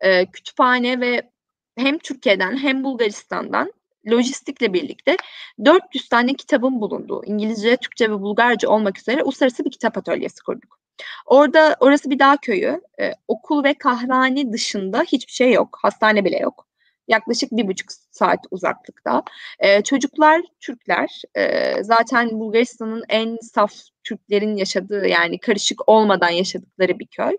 [0.00, 1.30] e, kütüphane ve
[1.78, 3.72] hem Türkiye'den hem Bulgaristan'dan
[4.10, 5.16] lojistikle birlikte
[5.64, 10.78] 400 tane kitabın bulunduğu İngilizce, Türkçe ve Bulgarca olmak üzere uluslararası bir kitap atölyesi kurduk.
[11.26, 12.80] Orada orası bir dağ köyü.
[13.00, 15.78] Ee, okul ve kahvehane dışında hiçbir şey yok.
[15.82, 16.66] Hastane bile yok.
[17.08, 19.22] Yaklaşık bir buçuk saat uzaklıkta.
[19.58, 21.22] Ee, çocuklar Türkler.
[21.36, 23.72] Ee, zaten Bulgaristan'ın en saf
[24.04, 27.36] Türklerin yaşadığı yani karışık olmadan yaşadıkları bir köy.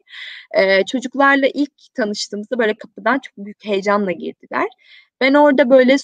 [0.55, 4.67] Ee, çocuklarla ilk tanıştığımızda böyle kapıdan çok büyük heyecanla girdiler.
[5.21, 5.97] Ben orada böyle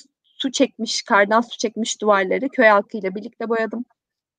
[0.43, 3.85] su çekmiş, kardan su çekmiş duvarları köy halkıyla birlikte boyadım,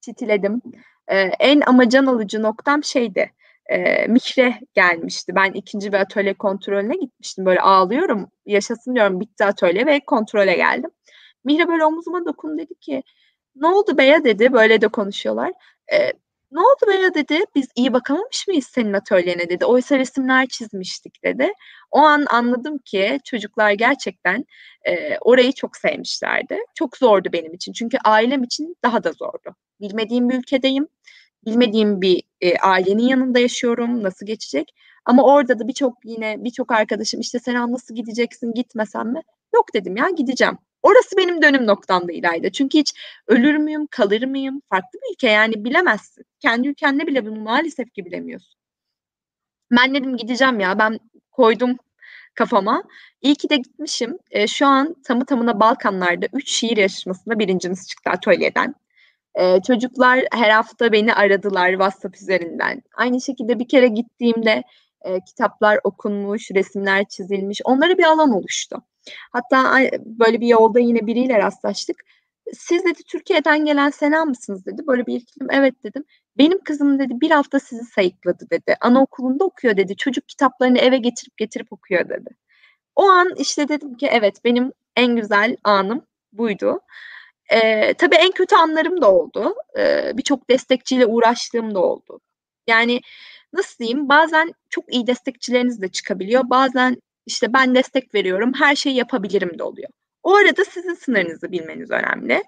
[0.01, 0.63] çitiledim.
[1.09, 3.33] Ee, en ama can alıcı noktam şeydi,
[3.67, 5.35] e, Mihre gelmişti.
[5.37, 7.47] Ben ikinci bir atölye kontrolüne gitmiştim.
[7.47, 10.91] Böyle ağlıyorum, yaşasın diyorum bitti atölye ve kontrole geldim.
[11.45, 13.03] Mihre böyle omuzuma dokundu dedi ki,
[13.57, 15.53] ne oldu Beya dedi, böyle de konuşuyorlar.
[15.93, 16.13] E,
[16.55, 19.65] ne oldu Beya dedi, biz iyi bakamamış mıyız senin atölyene dedi.
[19.65, 21.53] Oysa resimler çizmiştik dedi.
[21.91, 24.45] O an anladım ki çocuklar gerçekten
[24.85, 26.59] e, orayı çok sevmişlerdi.
[26.75, 27.73] Çok zordu benim için.
[27.73, 29.57] Çünkü ailem için daha da zordu.
[29.81, 30.89] Bilmediğim bir ülkedeyim.
[31.47, 34.03] Bilmediğim bir e, ailenin yanında yaşıyorum.
[34.03, 34.75] Nasıl geçecek?
[35.05, 39.21] Ama orada da birçok yine birçok arkadaşım işte sen nasıl gideceksin gitmesen mi?
[39.55, 40.59] Yok dedim ya gideceğim.
[40.83, 42.53] Orası benim dönüm noktamda İlayda.
[42.53, 42.95] Çünkü hiç
[43.27, 44.63] ölür müyüm, kalır mıyım?
[44.71, 46.25] Farklı bir ülke yani bilemezsin.
[46.41, 48.55] kendi ülkende bile bunu maalesef ki bilemiyorsun.
[49.71, 50.99] Ben dedim gideceğim ya ben
[51.33, 51.77] koydum
[52.35, 52.85] kafama.
[53.23, 54.19] İyi ki de gitmişim.
[54.31, 58.75] E, şu an tamı tamına Balkanlarda 3 şiir yarışmasında birincimiz çıktı atölyeden.
[59.35, 62.83] E, çocuklar her hafta beni aradılar WhatsApp üzerinden.
[62.97, 64.63] Aynı şekilde bir kere gittiğimde
[65.03, 67.61] e, kitaplar okunmuş, resimler çizilmiş.
[67.65, 68.83] Onlara bir alan oluştu.
[69.33, 71.97] Hatta böyle bir yolda yine biriyle rastlaştık.
[72.53, 74.87] Siz dedi Türkiye'den gelen Sena mısınız dedi.
[74.87, 76.05] Böyle bir ilgilim evet dedim.
[76.39, 78.77] Benim kızım dedi bir hafta sizi sayıkladı dedi.
[78.81, 79.97] Anaokulunda okuyor dedi.
[79.97, 82.31] Çocuk kitaplarını eve getirip getirip okuyor dedi.
[82.97, 86.81] O an işte dedim ki evet benim en güzel anım buydu.
[87.51, 89.55] Ee, tabii en kötü anlarım da oldu.
[89.79, 92.21] Ee, Birçok destekçiyle uğraştığım da oldu.
[92.67, 93.01] Yani
[93.53, 96.51] nasıl diyeyim bazen çok iyi destekçileriniz de çıkabiliyor.
[96.51, 99.89] Bazen işte ben destek veriyorum her şeyi yapabilirim de oluyor.
[100.23, 102.43] O arada sizin sınırınızı bilmeniz önemli.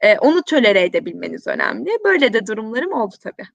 [0.00, 1.90] Ee, onu tölere edebilmeniz önemli.
[2.04, 3.48] Böyle de durumlarım oldu tabii.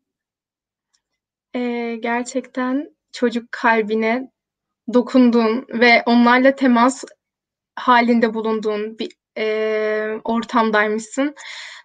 [1.56, 4.32] Ee, gerçekten çocuk kalbine
[4.94, 7.04] dokundun ve onlarla temas
[7.76, 11.36] halinde bulunduğun bir e, ortamdaymışsın.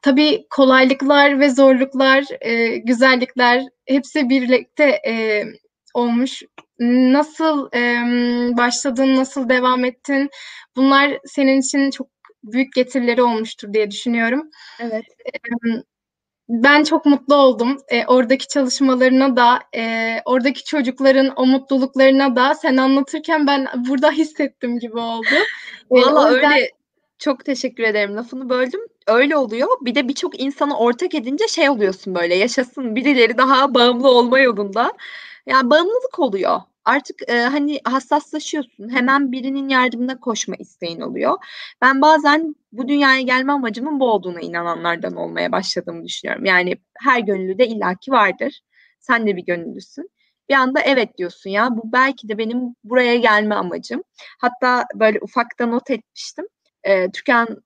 [0.02, 5.44] Tabii kolaylıklar ve zorluklar, e, güzellikler hepsi birlikte e,
[5.94, 6.42] olmuş.
[6.80, 7.80] Nasıl e,
[8.56, 10.30] başladın, nasıl devam ettin?
[10.76, 12.08] Bunlar senin için çok
[12.42, 14.50] büyük getirileri olmuştur diye düşünüyorum.
[14.80, 15.04] Evet.
[15.26, 15.38] E,
[16.48, 17.76] ben çok mutlu oldum.
[17.88, 24.78] E, oradaki çalışmalarına da, e, oradaki çocukların o mutluluklarına da sen anlatırken ben burada hissettim
[24.78, 25.26] gibi oldu.
[25.90, 26.52] Valla yüzden...
[26.52, 26.70] öyle
[27.18, 28.16] çok teşekkür ederim.
[28.16, 28.80] Lafını böldüm.
[29.06, 29.68] Öyle oluyor.
[29.80, 34.92] Bir de birçok insanı ortak edince şey oluyorsun böyle yaşasın birileri daha bağımlı olma yolunda.
[35.46, 36.60] Yani bağımlılık oluyor.
[36.84, 38.88] Artık e, hani hassaslaşıyorsun.
[38.88, 41.34] Hemen birinin yardımına koşma isteğin oluyor.
[41.82, 46.44] Ben bazen bu dünyaya gelme amacımın bu olduğuna inananlardan olmaya başladığımı düşünüyorum.
[46.44, 48.60] Yani her gönüllüde illaki vardır.
[49.00, 50.10] Sen de bir gönüllüsün.
[50.48, 54.02] Bir anda evet diyorsun ya bu belki de benim buraya gelme amacım.
[54.40, 56.46] Hatta böyle ufakta not etmiştim.
[56.84, 57.62] E, Türkan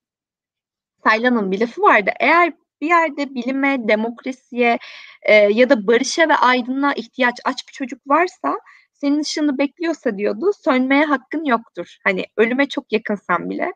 [1.05, 2.11] Saylan'ın bir lafı vardı.
[2.21, 4.79] Eğer bir yerde bilime, demokrasiye
[5.22, 8.57] e, ya da barışa ve aydınlığa ihtiyaç aç bir çocuk varsa
[8.92, 11.96] senin ışığını bekliyorsa diyordu sönmeye hakkın yoktur.
[12.04, 13.72] Hani ölüme çok yakınsan bile.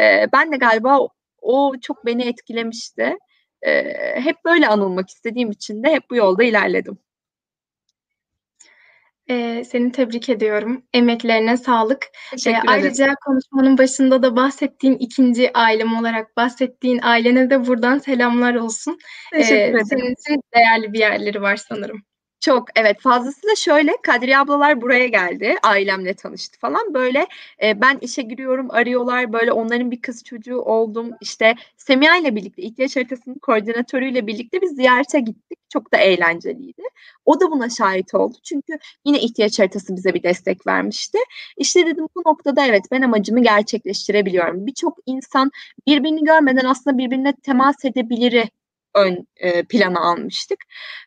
[0.00, 1.08] E, ben de galiba o,
[1.42, 3.18] o çok beni etkilemişti.
[3.62, 3.82] E,
[4.20, 6.98] hep böyle anılmak istediğim için de hep bu yolda ilerledim.
[9.30, 10.82] Ee, seni tebrik ediyorum.
[10.92, 12.06] Emeklerine sağlık.
[12.30, 18.54] Teşekkür ee, ayrıca konuşmanın başında da bahsettiğin ikinci ailem olarak bahsettiğin ailene de buradan selamlar
[18.54, 18.98] olsun.
[19.32, 19.86] Teşekkür ee, ederim.
[19.86, 22.02] Senin için değerli bir yerleri var sanırım.
[22.44, 23.00] Çok evet.
[23.00, 26.94] Fazlasıyla şöyle Kadriye ablalar buraya geldi ailemle tanıştı falan.
[26.94, 27.26] Böyle
[27.62, 29.32] e, ben işe giriyorum arıyorlar.
[29.32, 31.10] Böyle onların bir kız çocuğu oldum.
[31.20, 35.58] İşte Semiha ile birlikte ihtiyaç haritasının koordinatörüyle birlikte biz ziyarete gittik.
[35.72, 36.82] Çok da eğlenceliydi.
[37.24, 38.36] O da buna şahit oldu.
[38.42, 41.18] Çünkü yine ihtiyaç haritası bize bir destek vermişti.
[41.56, 44.66] İşte dedim bu noktada evet ben amacımı gerçekleştirebiliyorum.
[44.66, 45.50] Birçok insan
[45.86, 48.32] birbirini görmeden aslında birbirine temas edebilir
[48.94, 50.58] ön e, plana almıştık.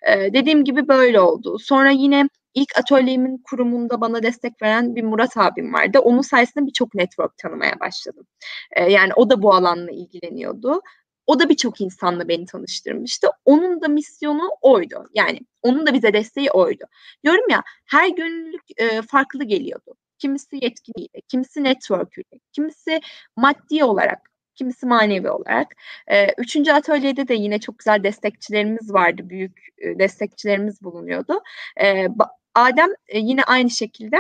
[0.08, 1.60] E, dediğim gibi böyle oldu.
[1.60, 6.00] Sonra yine ilk atölyemin kurumunda bana destek veren bir Murat abim vardı.
[6.00, 8.28] Onun sayesinde birçok network tanımaya başladım.
[8.72, 10.82] E, yani o da bu alanla ilgileniyordu.
[11.28, 13.28] O da birçok insanla beni tanıştırmıştı.
[13.46, 15.06] Onun da misyonu oydu.
[15.14, 16.84] Yani onun da bize desteği oydu.
[17.24, 19.96] Diyorum ya her gönüllülük e, farklı geliyordu.
[20.20, 23.02] Kimisi yetkiliyle, kimisi network'üyle, kimisi
[23.36, 25.76] maddi olarak kimisi manevi olarak.
[26.08, 31.42] E, üçüncü atölyede de yine çok güzel destekçilerimiz vardı, büyük e, destekçilerimiz bulunuyordu.
[31.82, 32.08] E,
[32.56, 34.18] Adem e, yine aynı şekilde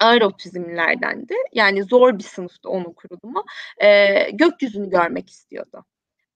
[0.00, 1.34] ağır otizmlerdendi.
[1.52, 3.44] Yani zor bir sınıfta onun kurulumu.
[3.78, 5.84] E, gökyüzünü görmek istiyordu.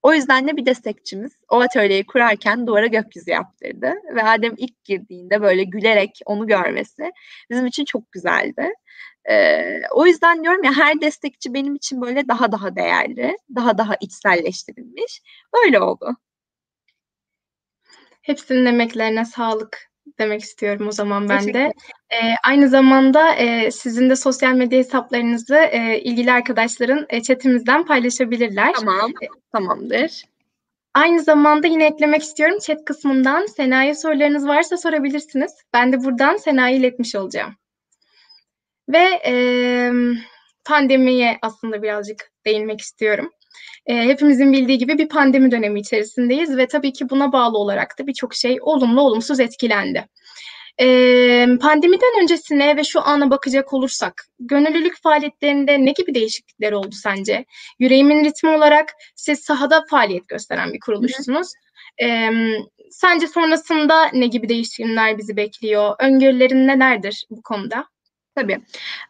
[0.03, 3.95] O yüzden de bir destekçimiz o atölyeyi kurarken duvara gökyüzü yaptırdı.
[4.15, 7.13] Ve Adem ilk girdiğinde böyle gülerek onu görmesi
[7.51, 8.73] bizim için çok güzeldi.
[9.31, 13.95] Ee, o yüzden diyorum ya her destekçi benim için böyle daha daha değerli, daha daha
[14.01, 15.23] içselleştirilmiş.
[15.55, 16.17] Böyle oldu.
[18.23, 21.73] Hepsinin emeklerine sağlık demek istiyorum o zaman ben de.
[22.11, 28.75] E, aynı zamanda e, sizin de sosyal medya hesaplarınızı e, ilgili arkadaşların e, chatimizden paylaşabilirler.
[28.75, 30.23] Tamam, e, tamamdır.
[30.95, 35.53] Aynı zamanda yine eklemek istiyorum chat kısmından Sena'ya sorularınız varsa sorabilirsiniz.
[35.73, 37.57] Ben de buradan Sena'ya iletmiş olacağım.
[38.89, 39.35] Ve e,
[40.65, 43.31] pandemiye aslında birazcık değinmek istiyorum.
[43.87, 48.07] E, hepimizin bildiği gibi bir pandemi dönemi içerisindeyiz ve tabii ki buna bağlı olarak da
[48.07, 50.07] birçok şey olumlu olumsuz etkilendi.
[50.81, 57.45] Ee, pandemiden öncesine ve şu ana bakacak olursak, gönüllülük faaliyetlerinde ne gibi değişiklikler oldu sence?
[57.79, 61.53] Yüreğimin ritmi olarak siz sahada faaliyet gösteren bir kuruluşsunuz.
[62.03, 62.31] Ee,
[62.91, 65.95] sence sonrasında ne gibi değişimler bizi bekliyor?
[65.99, 67.85] Öngörülerin nelerdir bu konuda?
[68.37, 68.61] Tabii.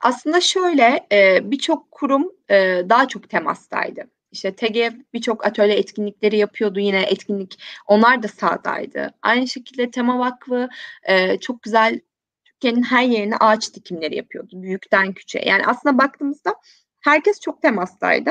[0.01, 4.11] Aslında şöyle e, birçok kurum e, daha çok temastaydı.
[4.33, 7.59] İşte TGV birçok atölye etkinlikleri yapıyordu yine etkinlik.
[7.87, 9.15] Onlar da sahadaydı.
[9.23, 10.69] Aynı şekilde Tema Vakfı
[11.03, 12.01] e, çok güzel
[12.45, 14.63] Türkiye'nin her yerine ağaç dikimleri yapıyordu.
[14.63, 15.45] Büyükten küçüğe.
[15.47, 16.55] Yani aslında baktığımızda
[17.01, 18.31] herkes çok temastaydı.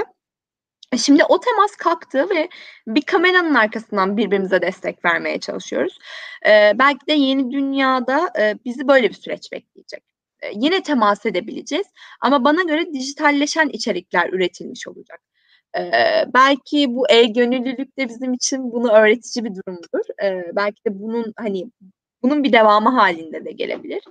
[0.97, 2.49] Şimdi o temas kalktı ve
[2.87, 5.99] bir kameranın arkasından birbirimize destek vermeye çalışıyoruz.
[6.47, 10.14] Ee, belki de yeni dünyada e, bizi böyle bir süreç bekleyecek.
[10.45, 11.87] E, yine temas edebileceğiz
[12.21, 15.21] ama bana göre dijitalleşen içerikler üretilmiş olacak.
[15.77, 20.23] Ee, belki bu e-gönüllülük de bizim için bunu öğretici bir durumdur.
[20.23, 21.65] Ee, belki de bunun hani
[22.23, 24.03] bunun bir devamı halinde de gelebilir.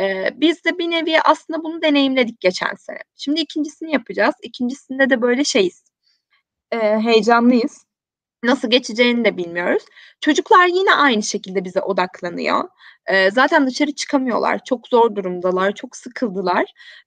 [0.00, 2.98] Ee, biz de bir nevi aslında bunu deneyimledik geçen sene.
[3.16, 4.34] Şimdi ikincisini yapacağız.
[4.42, 5.84] İkincisinde de böyle şeyiz.
[6.72, 7.89] Ee, heyecanlıyız.
[8.42, 9.82] Nasıl geçeceğini de bilmiyoruz.
[10.20, 12.64] Çocuklar yine aynı şekilde bize odaklanıyor.
[13.06, 14.60] Ee, zaten dışarı çıkamıyorlar.
[14.64, 15.72] Çok zor durumdalar.
[15.74, 16.64] Çok sıkıldılar.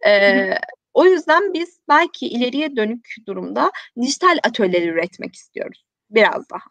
[0.08, 0.56] Ee,
[0.94, 3.72] o yüzden biz belki ileriye dönük durumda
[4.02, 5.86] dijital atölyeler üretmek istiyoruz.
[6.10, 6.64] Biraz daha.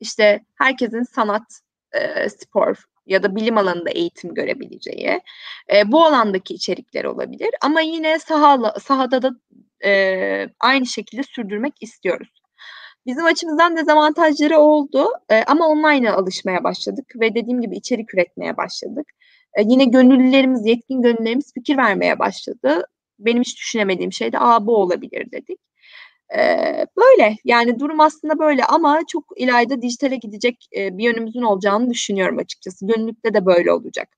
[0.00, 1.60] İşte herkesin sanat,
[1.92, 5.20] e, spor ya da bilim alanında eğitim görebileceği
[5.74, 7.50] e, bu alandaki içerikler olabilir.
[7.60, 9.30] Ama yine sahala, sahada da
[9.84, 12.39] e, aynı şekilde sürdürmek istiyoruz.
[13.06, 19.06] Bizim açımızdan dezavantajları oldu e, ama online'a alışmaya başladık ve dediğim gibi içerik üretmeye başladık.
[19.58, 22.84] E, yine gönüllülerimiz, yetkin gönüllülerimiz fikir vermeye başladı
[23.20, 25.60] benim hiç düşünemediğim şey de aa bu olabilir dedik.
[26.38, 31.90] Ee, böyle yani durum aslında böyle ama çok ileride dijitale gidecek e, bir yönümüzün olacağını
[31.90, 32.86] düşünüyorum açıkçası.
[32.86, 34.08] Gönüllükte de böyle olacak.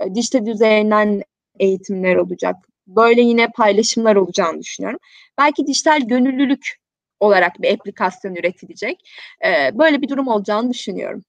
[0.00, 1.22] E, dijital üzerinden
[1.60, 2.56] eğitimler olacak.
[2.86, 5.00] Böyle yine paylaşımlar olacağını düşünüyorum.
[5.38, 6.76] Belki dijital gönüllülük
[7.20, 9.10] olarak bir aplikasyon üretilecek.
[9.44, 11.24] E, böyle bir durum olacağını düşünüyorum.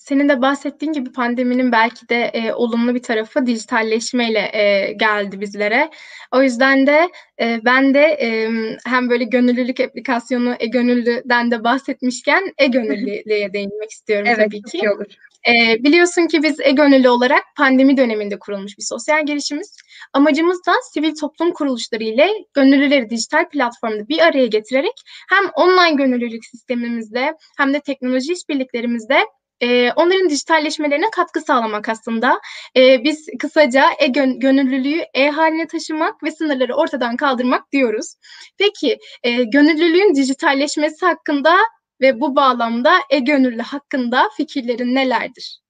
[0.00, 5.90] Senin de bahsettiğin gibi pandeminin belki de e, olumlu bir tarafı dijitalleşmeyle e, geldi bizlere.
[6.32, 7.08] O yüzden de
[7.40, 8.50] e, ben de e,
[8.86, 14.78] hem böyle gönüllülük aplikasyonu e-gönüllüden de bahsetmişken e-gönüllülüğe değinmek istiyorum evet, tabii ki.
[14.78, 15.06] Iyi olur.
[15.48, 19.76] E, biliyorsun ki biz e-gönüllü olarak pandemi döneminde kurulmuş bir sosyal girişimiz.
[20.12, 24.94] Amacımız da sivil toplum kuruluşları ile gönüllüleri dijital platformda bir araya getirerek
[25.28, 29.18] hem online gönüllülük sistemimizde hem de teknoloji işbirliklerimizde
[29.60, 32.40] e, onların dijitalleşmelerine katkı sağlamak aslında.
[32.76, 38.14] E, biz kısaca e-gönüllülüğü e-haline taşımak ve sınırları ortadan kaldırmak diyoruz.
[38.58, 41.56] Peki e, gönüllülüğün dijitalleşmesi hakkında
[42.00, 45.60] ve bu bağlamda e-gönüllü hakkında fikirlerin nelerdir?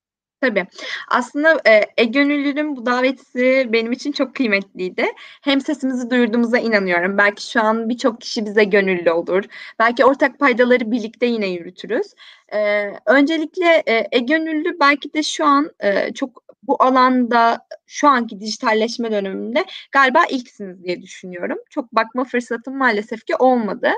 [0.40, 0.66] Tabii.
[1.08, 5.06] Aslında e, e-gönüllünün bu daveti benim için çok kıymetliydi.
[5.42, 7.18] Hem sesimizi duyurduğumuza inanıyorum.
[7.18, 9.44] Belki şu an birçok kişi bize gönüllü olur.
[9.78, 12.06] Belki ortak paydaları birlikte yine yürütürüz.
[12.52, 19.12] E, öncelikle e, e-gönüllü belki de şu an e, çok bu alanda şu anki dijitalleşme
[19.12, 21.58] döneminde galiba ilksiniz diye düşünüyorum.
[21.70, 23.90] Çok bakma fırsatım maalesef ki olmadı.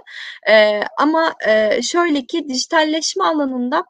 [0.48, 3.84] E, ama e, şöyle ki dijitalleşme alanında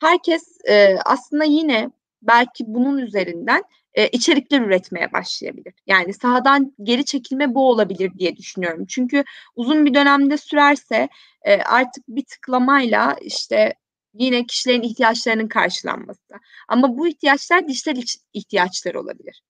[0.00, 1.90] herkes e, aslında yine
[2.22, 3.62] belki bunun üzerinden
[3.94, 5.74] e, içerikler üretmeye başlayabilir.
[5.86, 8.86] Yani sahadan geri çekilme bu olabilir diye düşünüyorum.
[8.88, 9.24] Çünkü
[9.56, 11.08] uzun bir dönemde sürerse
[11.42, 13.74] e, artık bir tıklamayla işte
[14.14, 16.34] yine kişilerin ihtiyaçlarının karşılanması.
[16.68, 17.96] Ama bu ihtiyaçlar dijital
[18.32, 19.42] ihtiyaçlar olabilir.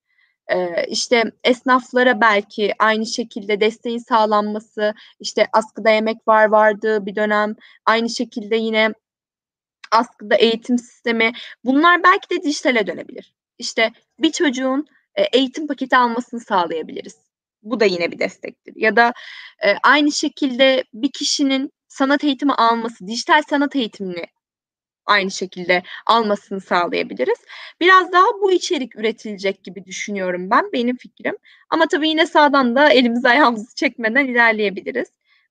[0.48, 7.56] Ee, işte esnaflara belki aynı şekilde desteğin sağlanması, işte askıda yemek var vardı bir dönem,
[7.86, 8.92] aynı şekilde yine
[9.90, 11.32] askıda eğitim sistemi
[11.64, 13.34] bunlar belki de dijitale dönebilir.
[13.58, 14.86] İşte bir çocuğun
[15.32, 17.16] eğitim paketi almasını sağlayabiliriz.
[17.62, 18.74] Bu da yine bir destektir.
[18.76, 19.12] Ya da
[19.64, 24.26] e, aynı şekilde bir kişinin sanat eğitimi alması, dijital sanat eğitimini
[25.06, 27.38] aynı şekilde almasını sağlayabiliriz.
[27.80, 31.36] Biraz daha bu içerik üretilecek gibi düşünüyorum ben, benim fikrim.
[31.70, 35.08] Ama tabii yine sağdan da elimizi ayağımızı çekmeden ilerleyebiliriz.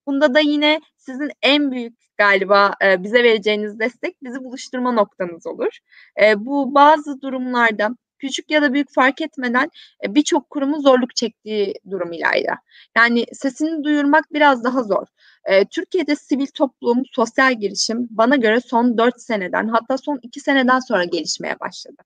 [0.07, 5.77] Bunda da yine sizin en büyük galiba e, bize vereceğiniz destek bizi buluşturma noktamız olur.
[6.21, 7.89] E, bu bazı durumlarda
[8.21, 9.71] küçük ya da büyük fark etmeden
[10.05, 12.53] e, birçok kurumun zorluk çektiği durum ileride.
[12.97, 15.07] Yani sesini duyurmak biraz daha zor.
[15.45, 20.79] E, Türkiye'de sivil toplum, sosyal girişim bana göre son 4 seneden hatta son 2 seneden
[20.79, 22.01] sonra gelişmeye başladı.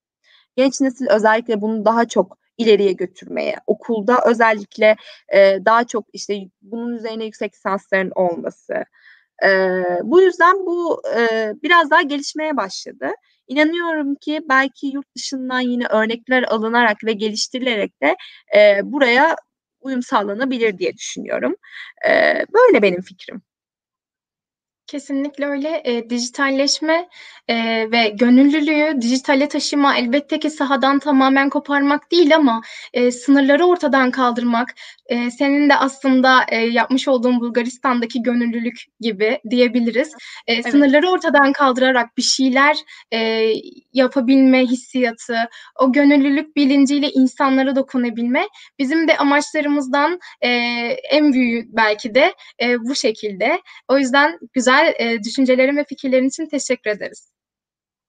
[0.56, 4.96] Genç nesil özellikle bunu daha çok ileriye götürmeye, okulda özellikle
[5.34, 8.74] e, daha çok işte bunun üzerine yüksek lisansların olması.
[10.04, 11.02] Bu yüzden bu
[11.64, 13.12] biraz daha gelişmeye başladı.
[13.48, 18.16] İnanıyorum ki belki yurt dışından yine örnekler alınarak ve geliştirilerek de
[18.58, 19.36] e, buraya
[19.82, 21.56] uyum sağlanabilir diye düşünüyorum.
[22.08, 22.12] E,
[22.54, 23.42] böyle benim fikrim.
[24.88, 25.82] Kesinlikle öyle.
[25.86, 27.08] E, dijitalleşme
[27.48, 27.56] e,
[27.92, 32.62] ve gönüllülüğü dijitale taşıma elbette ki sahadan tamamen koparmak değil ama
[32.94, 34.76] e, sınırları ortadan kaldırmak,
[35.06, 40.14] e, senin de aslında e, yapmış olduğun Bulgaristan'daki gönüllülük gibi diyebiliriz.
[40.48, 40.72] E, Evet.
[40.72, 42.78] Sınırları ortadan kaldırarak bir şeyler
[43.14, 43.52] e,
[43.94, 45.38] yapabilme hissiyatı,
[45.80, 48.48] o gönüllülük bilinciyle insanlara dokunabilme
[48.80, 50.50] bizim de amaçlarımızdan e,
[51.12, 53.62] en büyüğü belki de e, bu şekilde.
[53.88, 57.32] O yüzden güzel e, düşüncelerin ve fikirlerin için teşekkür ederiz.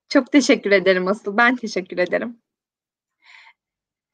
[0.08, 1.36] Çok teşekkür ederim asıl.
[1.36, 2.42] Ben teşekkür ederim.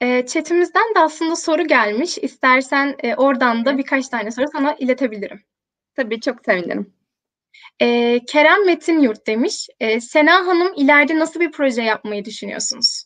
[0.00, 2.18] E, chatimizden de aslında soru gelmiş.
[2.18, 5.42] İstersen e, oradan da birkaç tane soru sana iletebilirim.
[5.94, 6.94] Tabii çok sevinirim.
[7.80, 9.68] E, Kerem Metin Yurt demiş.
[9.80, 13.04] E, Sena Hanım ileride nasıl bir proje yapmayı düşünüyorsunuz?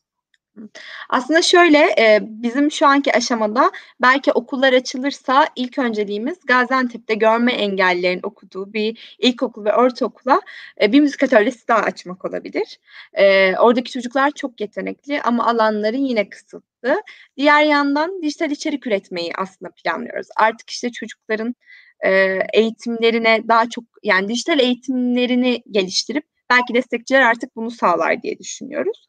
[1.09, 3.71] Aslında şöyle bizim şu anki aşamada
[4.03, 10.41] belki okullar açılırsa ilk önceliğimiz Gaziantep'te görme engellilerin okuduğu bir ilkokul ve ortaokula
[10.81, 12.79] e, bir müzik atölyesi daha açmak olabilir.
[13.15, 17.03] E, oradaki çocuklar çok yetenekli ama alanları yine kısıtlı.
[17.37, 20.29] Diğer yandan dijital içerik üretmeyi aslında planlıyoruz.
[20.37, 21.55] Artık işte çocukların
[22.01, 29.07] e, eğitimlerine daha çok yani dijital eğitimlerini geliştirip belki destekçiler artık bunu sağlar diye düşünüyoruz.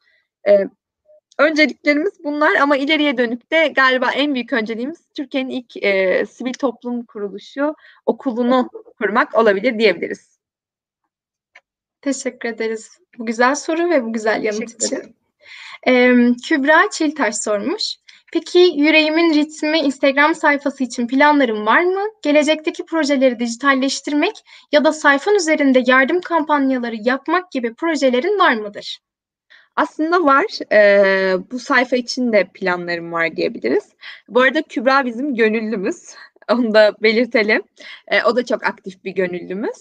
[0.48, 0.64] E,
[1.38, 7.04] Önceliklerimiz bunlar ama ileriye dönük de galiba en büyük önceliğimiz Türkiye'nin ilk e, sivil toplum
[7.04, 7.74] kuruluşu
[8.06, 10.38] okulunu kurmak olabilir diyebiliriz.
[12.00, 15.16] Teşekkür ederiz bu güzel soru ve bu güzel yanıt için.
[15.86, 16.14] Ee,
[16.48, 17.94] Kübra Çiltaş sormuş.
[18.32, 22.00] Peki Yüreğimin Ritmi Instagram sayfası için planların var mı?
[22.22, 28.98] Gelecekteki projeleri dijitalleştirmek ya da sayfan üzerinde yardım kampanyaları yapmak gibi projelerin var mıdır?
[29.78, 30.46] Aslında var.
[30.72, 33.84] Ee, bu sayfa için de planlarım var diyebiliriz.
[34.28, 35.96] Bu arada Kübra bizim gönüllümüz.
[36.52, 37.62] Onu da belirtelim.
[38.08, 39.76] Ee, o da çok aktif bir gönüllümüz.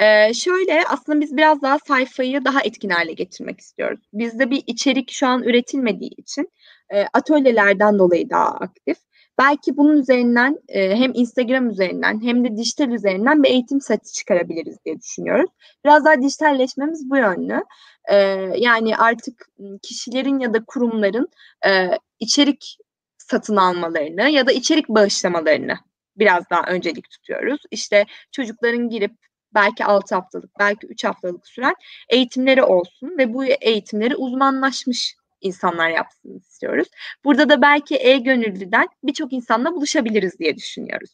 [0.00, 4.00] Ee, şöyle aslında biz biraz daha sayfayı daha etkin hale getirmek istiyoruz.
[4.12, 6.50] Bizde bir içerik şu an üretilmediği için
[6.90, 8.96] e, atölyelerden dolayı daha aktif.
[9.38, 14.76] Belki bunun üzerinden e, hem Instagram üzerinden hem de dijital üzerinden bir eğitim seti çıkarabiliriz
[14.84, 15.50] diye düşünüyoruz.
[15.84, 17.64] Biraz daha dijitalleşmemiz bu yönlü.
[18.10, 18.16] E,
[18.56, 19.48] yani artık
[19.82, 21.28] kişilerin ya da kurumların
[21.66, 21.90] e,
[22.20, 22.78] içerik
[23.18, 25.74] satın almalarını ya da içerik bağışlamalarını
[26.16, 27.62] biraz daha öncelik tutuyoruz.
[27.70, 29.12] İşte çocukların girip
[29.54, 31.74] belki 6 haftalık, belki 3 haftalık süren
[32.08, 36.88] eğitimleri olsun ve bu eğitimleri uzmanlaşmış insanlar yapsın istiyoruz.
[37.24, 41.10] Burada da belki e-gönüllüden birçok insanla buluşabiliriz diye düşünüyoruz.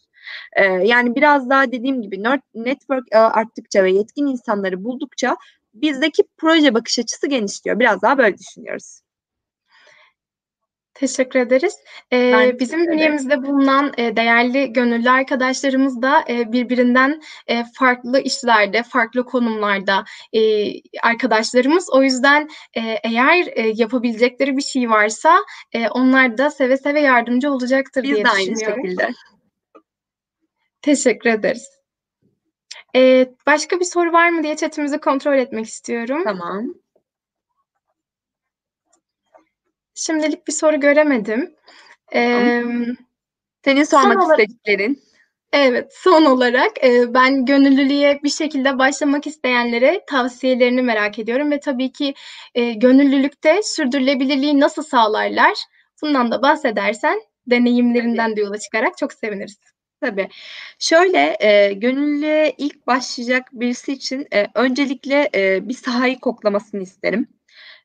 [0.57, 2.23] Ee, yani biraz daha dediğim gibi
[2.55, 5.37] network arttıkça ve yetkin insanları buldukça
[5.83, 7.79] bizdeki proje bakış açısı genişliyor.
[7.79, 9.01] Biraz daha böyle düşünüyoruz.
[10.95, 11.75] Teşekkür ederiz.
[12.13, 18.83] Ee, Ben bizim bünyemizde bulunan e, değerli gönüllü arkadaşlarımız da e, birbirinden e, farklı işlerde,
[18.83, 20.41] farklı konumlarda e,
[21.03, 21.89] arkadaşlarımız.
[21.93, 25.39] O yüzden e, eğer e, yapabilecekleri bir şey varsa
[25.73, 28.83] e, onlar da seve seve yardımcı olacaktır Biz diye de aynı düşünüyorum.
[28.85, 29.11] şekilde.
[30.83, 31.76] Teşekkür ederiz.
[32.97, 36.25] Ee, başka bir soru var mı diye chatimizi kontrol etmek istiyorum.
[36.25, 36.75] Tamam.
[39.95, 41.55] Şimdilik bir soru göremedim.
[42.15, 42.63] Ee,
[43.65, 45.03] Senin sormak olarak- istediklerin.
[45.53, 51.93] Evet, son olarak e, ben gönüllülüğe bir şekilde başlamak isteyenlere tavsiyelerini merak ediyorum ve tabii
[51.93, 52.15] ki
[52.55, 55.59] e, gönüllülükte sürdürülebilirliği nasıl sağlarlar?
[56.03, 59.57] Bundan da bahsedersen deneyimlerinden de yola çıkarak çok seviniriz.
[60.01, 60.29] Tabii.
[60.79, 67.29] Şöyle e, gönüllüye ilk başlayacak birisi için e, öncelikle e, bir sahayı koklamasını isterim.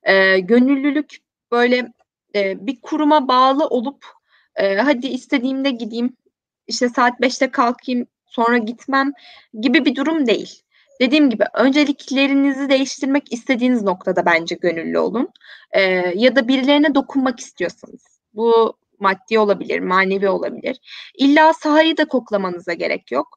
[0.04, 1.18] E, gönüllülük
[1.52, 1.94] böyle
[2.36, 4.06] e, bir kuruma bağlı olup
[4.56, 6.18] e, hadi istediğimde gideyim,
[6.68, 9.12] işte saat 5'te kalkayım, sonra gitmem
[9.62, 10.62] gibi bir durum değil.
[11.02, 15.30] Dediğim gibi önceliklerinizi değiştirmek istediğiniz noktada bence gönüllü olun.
[15.72, 15.82] E,
[16.16, 18.22] ya da birilerine dokunmak istiyorsanız.
[18.34, 20.78] Bu maddi olabilir, manevi olabilir.
[21.18, 23.28] İlla sahayı da koklamanıza gerek yok.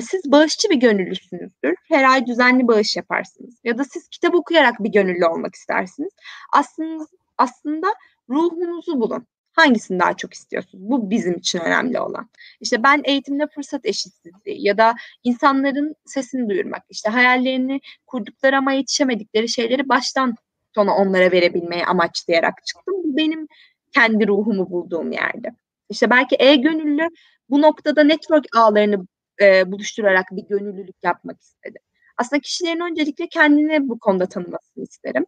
[0.00, 1.74] Siz bağışçı bir gönüllüsünüzdür.
[1.88, 3.60] Her ay düzenli bağış yaparsınız.
[3.64, 6.12] Ya da siz kitap okuyarak bir gönüllü olmak istersiniz.
[6.52, 7.04] Aslında,
[7.38, 7.86] aslında
[8.28, 9.26] ruhunuzu bulun.
[9.52, 10.84] Hangisini daha çok istiyorsunuz?
[10.90, 12.30] Bu bizim için önemli olan.
[12.60, 14.94] İşte ben eğitimde fırsat eşitsizliği ya da
[15.24, 20.34] insanların sesini duyurmak, işte hayallerini kurdukları ama yetişemedikleri şeyleri baştan
[20.74, 22.94] sona onlara verebilmeyi amaçlayarak çıktım.
[23.04, 23.46] Bu benim
[23.92, 25.48] kendi ruhumu bulduğum yerde.
[25.90, 27.08] İşte belki e-gönüllü
[27.50, 29.06] bu noktada network ağlarını
[29.40, 31.78] e, buluşturarak bir gönüllülük yapmak istedi.
[32.16, 35.26] Aslında kişilerin öncelikle kendini bu konuda tanımasını isterim.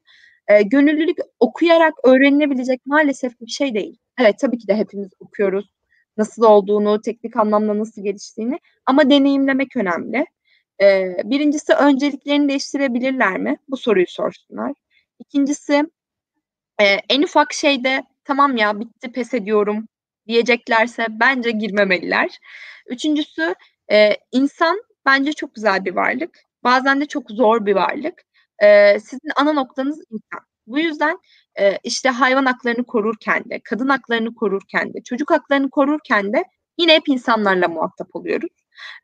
[0.48, 3.98] E, gönüllülük okuyarak öğrenilebilecek maalesef bir şey değil.
[4.18, 5.70] Evet tabii ki de hepimiz okuyoruz.
[6.16, 10.26] Nasıl olduğunu, teknik anlamda nasıl geliştiğini ama deneyimlemek önemli.
[10.82, 13.56] E, birincisi önceliklerini değiştirebilirler mi?
[13.68, 14.72] Bu soruyu sorsunlar.
[15.18, 15.84] İkincisi
[16.80, 19.88] e, en ufak şeyde tamam ya bitti pes ediyorum
[20.26, 22.38] diyeceklerse bence girmemeliler.
[22.86, 23.54] Üçüncüsü
[23.92, 26.38] e, insan bence çok güzel bir varlık.
[26.64, 28.22] Bazen de çok zor bir varlık.
[28.62, 30.40] E, sizin ana noktanız insan.
[30.66, 31.18] Bu yüzden
[31.60, 36.44] e, işte hayvan haklarını korurken de, kadın haklarını korurken de, çocuk haklarını korurken de
[36.78, 38.52] yine hep insanlarla muhatap oluyoruz.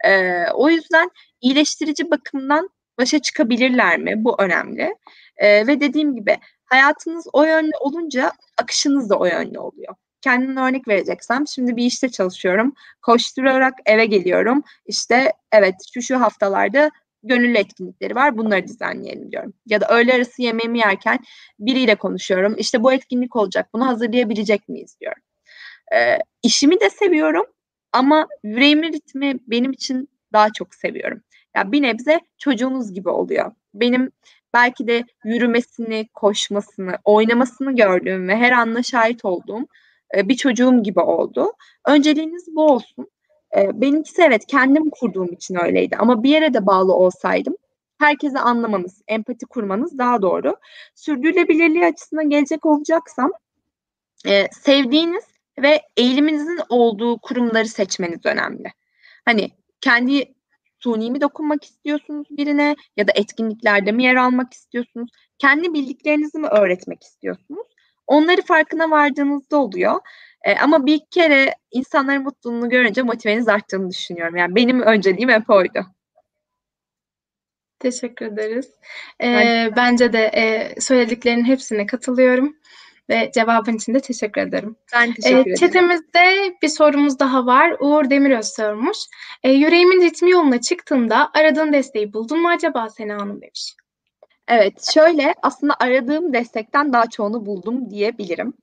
[0.04, 1.10] E, o yüzden
[1.40, 2.68] iyileştirici bakımdan
[2.98, 4.14] başa çıkabilirler mi?
[4.16, 4.94] Bu önemli.
[5.36, 9.94] E, ve dediğim gibi hayatınız o yönlü olunca akışınız da o yönlü oluyor.
[10.20, 12.74] Kendimden örnek vereceksem şimdi bir işte çalışıyorum.
[13.02, 14.62] Koşturarak eve geliyorum.
[14.86, 16.90] İşte evet şu şu haftalarda
[17.22, 18.38] gönüllü etkinlikleri var.
[18.38, 19.54] Bunları düzenleyelim diyorum.
[19.66, 21.18] Ya da öğle arası yemeğimi yerken
[21.58, 22.54] biriyle konuşuyorum.
[22.58, 23.68] İşte bu etkinlik olacak.
[23.74, 25.22] Bunu hazırlayabilecek miyiz diyorum.
[25.94, 27.46] Ee, işimi de seviyorum
[27.92, 31.22] ama yüreğimin ritmi benim için daha çok seviyorum.
[31.56, 33.52] Ya yani bir nebze çocuğunuz gibi oluyor.
[33.74, 34.12] Benim
[34.54, 39.66] belki de yürümesini, koşmasını, oynamasını gördüğüm ve her anla şahit olduğum
[40.16, 41.52] e, bir çocuğum gibi oldu.
[41.86, 43.10] Önceliğiniz bu olsun.
[43.56, 47.54] E, benimkisi evet kendim kurduğum için öyleydi ama bir yere de bağlı olsaydım
[47.98, 50.56] herkese anlamanız, empati kurmanız daha doğru.
[50.94, 53.32] Sürdürülebilirliği açısından gelecek olacaksam
[54.26, 55.24] e, sevdiğiniz
[55.62, 58.72] ve eğiliminizin olduğu kurumları seçmeniz önemli.
[59.24, 59.50] Hani
[59.80, 60.34] kendi
[60.84, 65.10] suni mi dokunmak istiyorsunuz birine ya da etkinliklerde mi yer almak istiyorsunuz?
[65.38, 67.66] Kendi bildiklerinizi mi öğretmek istiyorsunuz?
[68.06, 70.00] Onları farkına vardığınızda oluyor.
[70.44, 74.36] E, ama bir kere insanların mutluluğunu görünce motiveniz arttığını düşünüyorum.
[74.36, 75.86] Yani benim önceliğim hep oydu.
[77.78, 78.70] Teşekkür ederiz.
[79.22, 82.56] Ee, bence de e, söylediklerinin hepsine katılıyorum
[83.10, 84.76] ve cevabın için de teşekkür ederim.
[84.94, 85.56] Ben teşekkür ederim.
[85.56, 87.76] Çetemizde bir sorumuz daha var.
[87.80, 88.98] Uğur Demiröz sormuş.
[89.42, 93.74] E, yüreğimin ritmi yoluna çıktığımda aradığın desteği buldun mu acaba Sena Hanım demiş.
[94.48, 98.54] Evet, şöyle aslında aradığım destekten daha çoğunu buldum diyebilirim.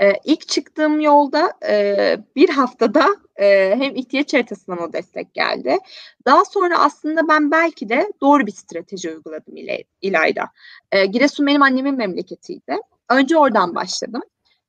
[0.00, 5.78] Ee, ilk çıktığım yolda e, bir haftada e, hem ihtiyaç haritasından o destek geldi.
[6.26, 10.44] Daha sonra aslında ben belki de doğru bir strateji uyguladım İlay, İlayda.
[10.92, 12.76] E, Giresun benim annemin memleketiydi.
[13.12, 14.22] Önce oradan başladım.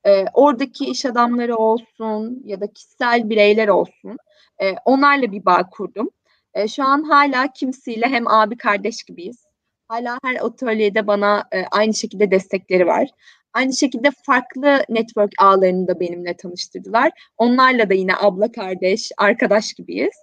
[0.06, 4.18] E, oradaki iş adamları olsun ya da kişisel bireyler olsun
[4.62, 6.10] e, onlarla bir bağ kurdum.
[6.54, 9.44] E, şu an hala kimsiyle hem abi kardeş gibiyiz
[9.88, 13.10] Hala her atölyede bana e, aynı şekilde destekleri var.
[13.54, 17.12] Aynı şekilde farklı network ağlarını da benimle tanıştırdılar.
[17.38, 20.14] Onlarla da yine abla kardeş, arkadaş gibiyiz.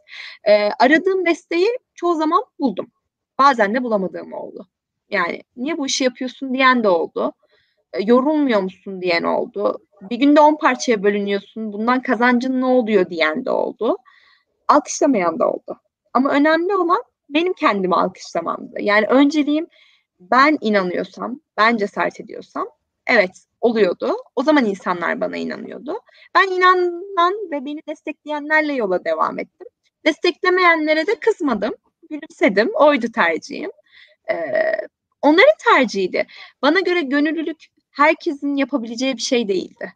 [0.45, 2.91] E, aradığım desteği çoğu zaman buldum.
[3.39, 4.67] Bazen de bulamadığım oldu.
[5.11, 7.33] Yani niye bu işi yapıyorsun diyen de oldu.
[7.93, 9.79] E, yorulmuyor musun diyen oldu.
[10.03, 11.73] Bir günde 10 parçaya bölünüyorsun.
[11.73, 13.97] Bundan kazancın ne oluyor diyen de oldu.
[14.69, 15.81] Alkışlamayan da oldu.
[16.15, 18.81] Ama önemli olan benim kendimi alkışlamamdı.
[18.81, 19.67] Yani önceliğim
[20.21, 22.69] ben inanıyorsam, ben cesaret ediyorsam
[23.07, 23.31] evet
[23.61, 24.17] oluyordu.
[24.37, 26.01] O zaman insanlar bana inanıyordu.
[26.35, 29.67] Ben inanan ve beni destekleyenlerle yola devam ettim.
[30.07, 31.75] Desteklemeyenlere de kızmadım.
[32.11, 32.71] Gülümsedim.
[32.75, 33.71] Oydu tercihim.
[34.31, 34.35] Ee,
[35.23, 36.27] onların tercihiydi.
[36.63, 39.93] Bana göre gönüllülük herkesin yapabileceği bir şey değildi.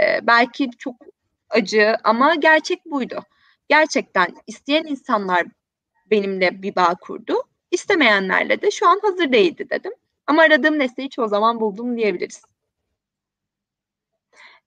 [0.00, 0.94] Ee, belki çok
[1.50, 3.20] acı ama gerçek buydu.
[3.68, 5.46] Gerçekten isteyen insanlar
[6.10, 7.34] benimle bir bağ kurdu.
[7.70, 9.92] İstemeyenlerle de şu an hazır değildi dedim.
[10.26, 12.42] Ama aradığım desteği çoğu zaman buldum diyebiliriz.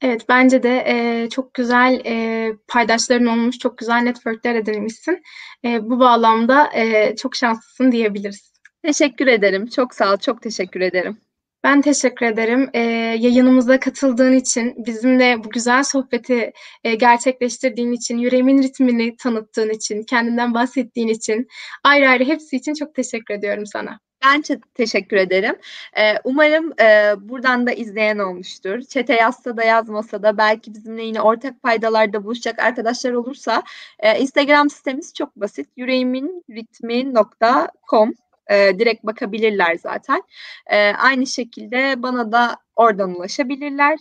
[0.02, 5.24] Evet bence de e, çok güzel e, paydaşların olmuş, çok güzel networkler edinmişsin.
[5.66, 8.54] E, bu bağlamda e, çok şanslısın diyebiliriz.
[8.84, 9.68] Teşekkür ederim.
[9.68, 10.18] Çok sağ ol.
[10.18, 11.18] Çok teşekkür ederim.
[11.64, 12.70] Ben teşekkür ederim.
[12.74, 12.80] Ee,
[13.20, 16.54] yayınımıza katıldığın için, bizimle bu güzel sohbeti
[16.84, 21.48] e, gerçekleştirdiğin için, yüreğimin ritmini tanıttığın için, kendinden bahsettiğin için,
[21.84, 24.00] ayrı ayrı hepsi için çok teşekkür ediyorum sana.
[24.26, 24.44] Ben
[24.74, 25.56] teşekkür ederim.
[25.98, 28.82] Ee, umarım e, buradan da izleyen olmuştur.
[28.82, 33.64] Çete yazsa da yazmasa da belki bizimle yine ortak paydalarda buluşacak arkadaşlar olursa
[34.00, 35.70] e, Instagram sitemiz çok basit.
[35.78, 38.14] yüreğiminritmi.com
[38.50, 40.22] e, direkt bakabilirler zaten.
[40.68, 44.00] E, aynı şekilde bana da oradan ulaşabilirler.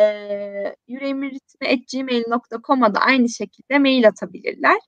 [0.00, 0.04] E,
[0.88, 4.78] yüreğimiritmi.gmail.com'a da aynı şekilde mail atabilirler.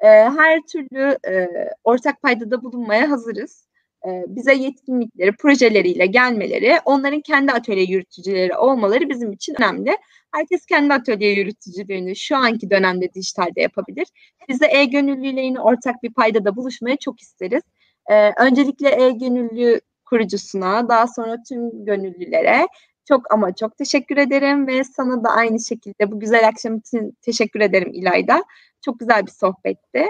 [0.00, 1.48] E, her türlü e,
[1.84, 3.66] ortak paydada bulunmaya hazırız.
[4.06, 9.96] E, bize yetkinlikleri, projeleriyle gelmeleri, onların kendi atölye yürütücüleri olmaları bizim için önemli.
[10.34, 14.06] Herkes kendi atölye yürütücülerini şu anki dönemde dijitalde yapabilir.
[14.48, 17.62] Biz de e-gönüllüyle yine ortak bir paydada buluşmaya çok isteriz.
[18.10, 22.66] Ee, öncelikle e-gönüllü kurucusuna, daha sonra tüm gönüllülere
[23.08, 27.60] çok ama çok teşekkür ederim ve sana da aynı şekilde bu güzel akşam için teşekkür
[27.60, 28.44] ederim İlayda.
[28.84, 30.06] Çok güzel bir sohbetti.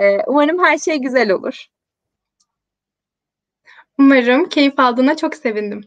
[0.00, 1.66] Ee, umarım her şey güzel olur.
[3.98, 5.80] Umarım keyif aldığına çok sevindim.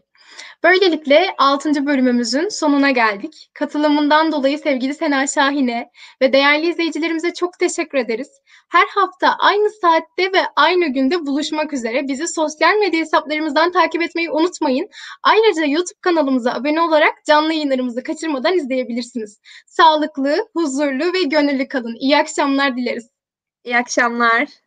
[0.64, 1.86] Böylelikle 6.
[1.86, 3.50] bölümümüzün sonuna geldik.
[3.54, 8.28] Katılımından dolayı sevgili Sena Şahin'e ve değerli izleyicilerimize çok teşekkür ederiz.
[8.68, 14.30] Her hafta aynı saatte ve aynı günde buluşmak üzere bizi sosyal medya hesaplarımızdan takip etmeyi
[14.30, 14.88] unutmayın.
[15.22, 19.40] Ayrıca YouTube kanalımıza abone olarak canlı yayınlarımızı kaçırmadan izleyebilirsiniz.
[19.66, 21.96] Sağlıklı, huzurlu ve gönüllü kalın.
[22.00, 23.10] İyi akşamlar dileriz.
[23.64, 24.65] İyi akşamlar.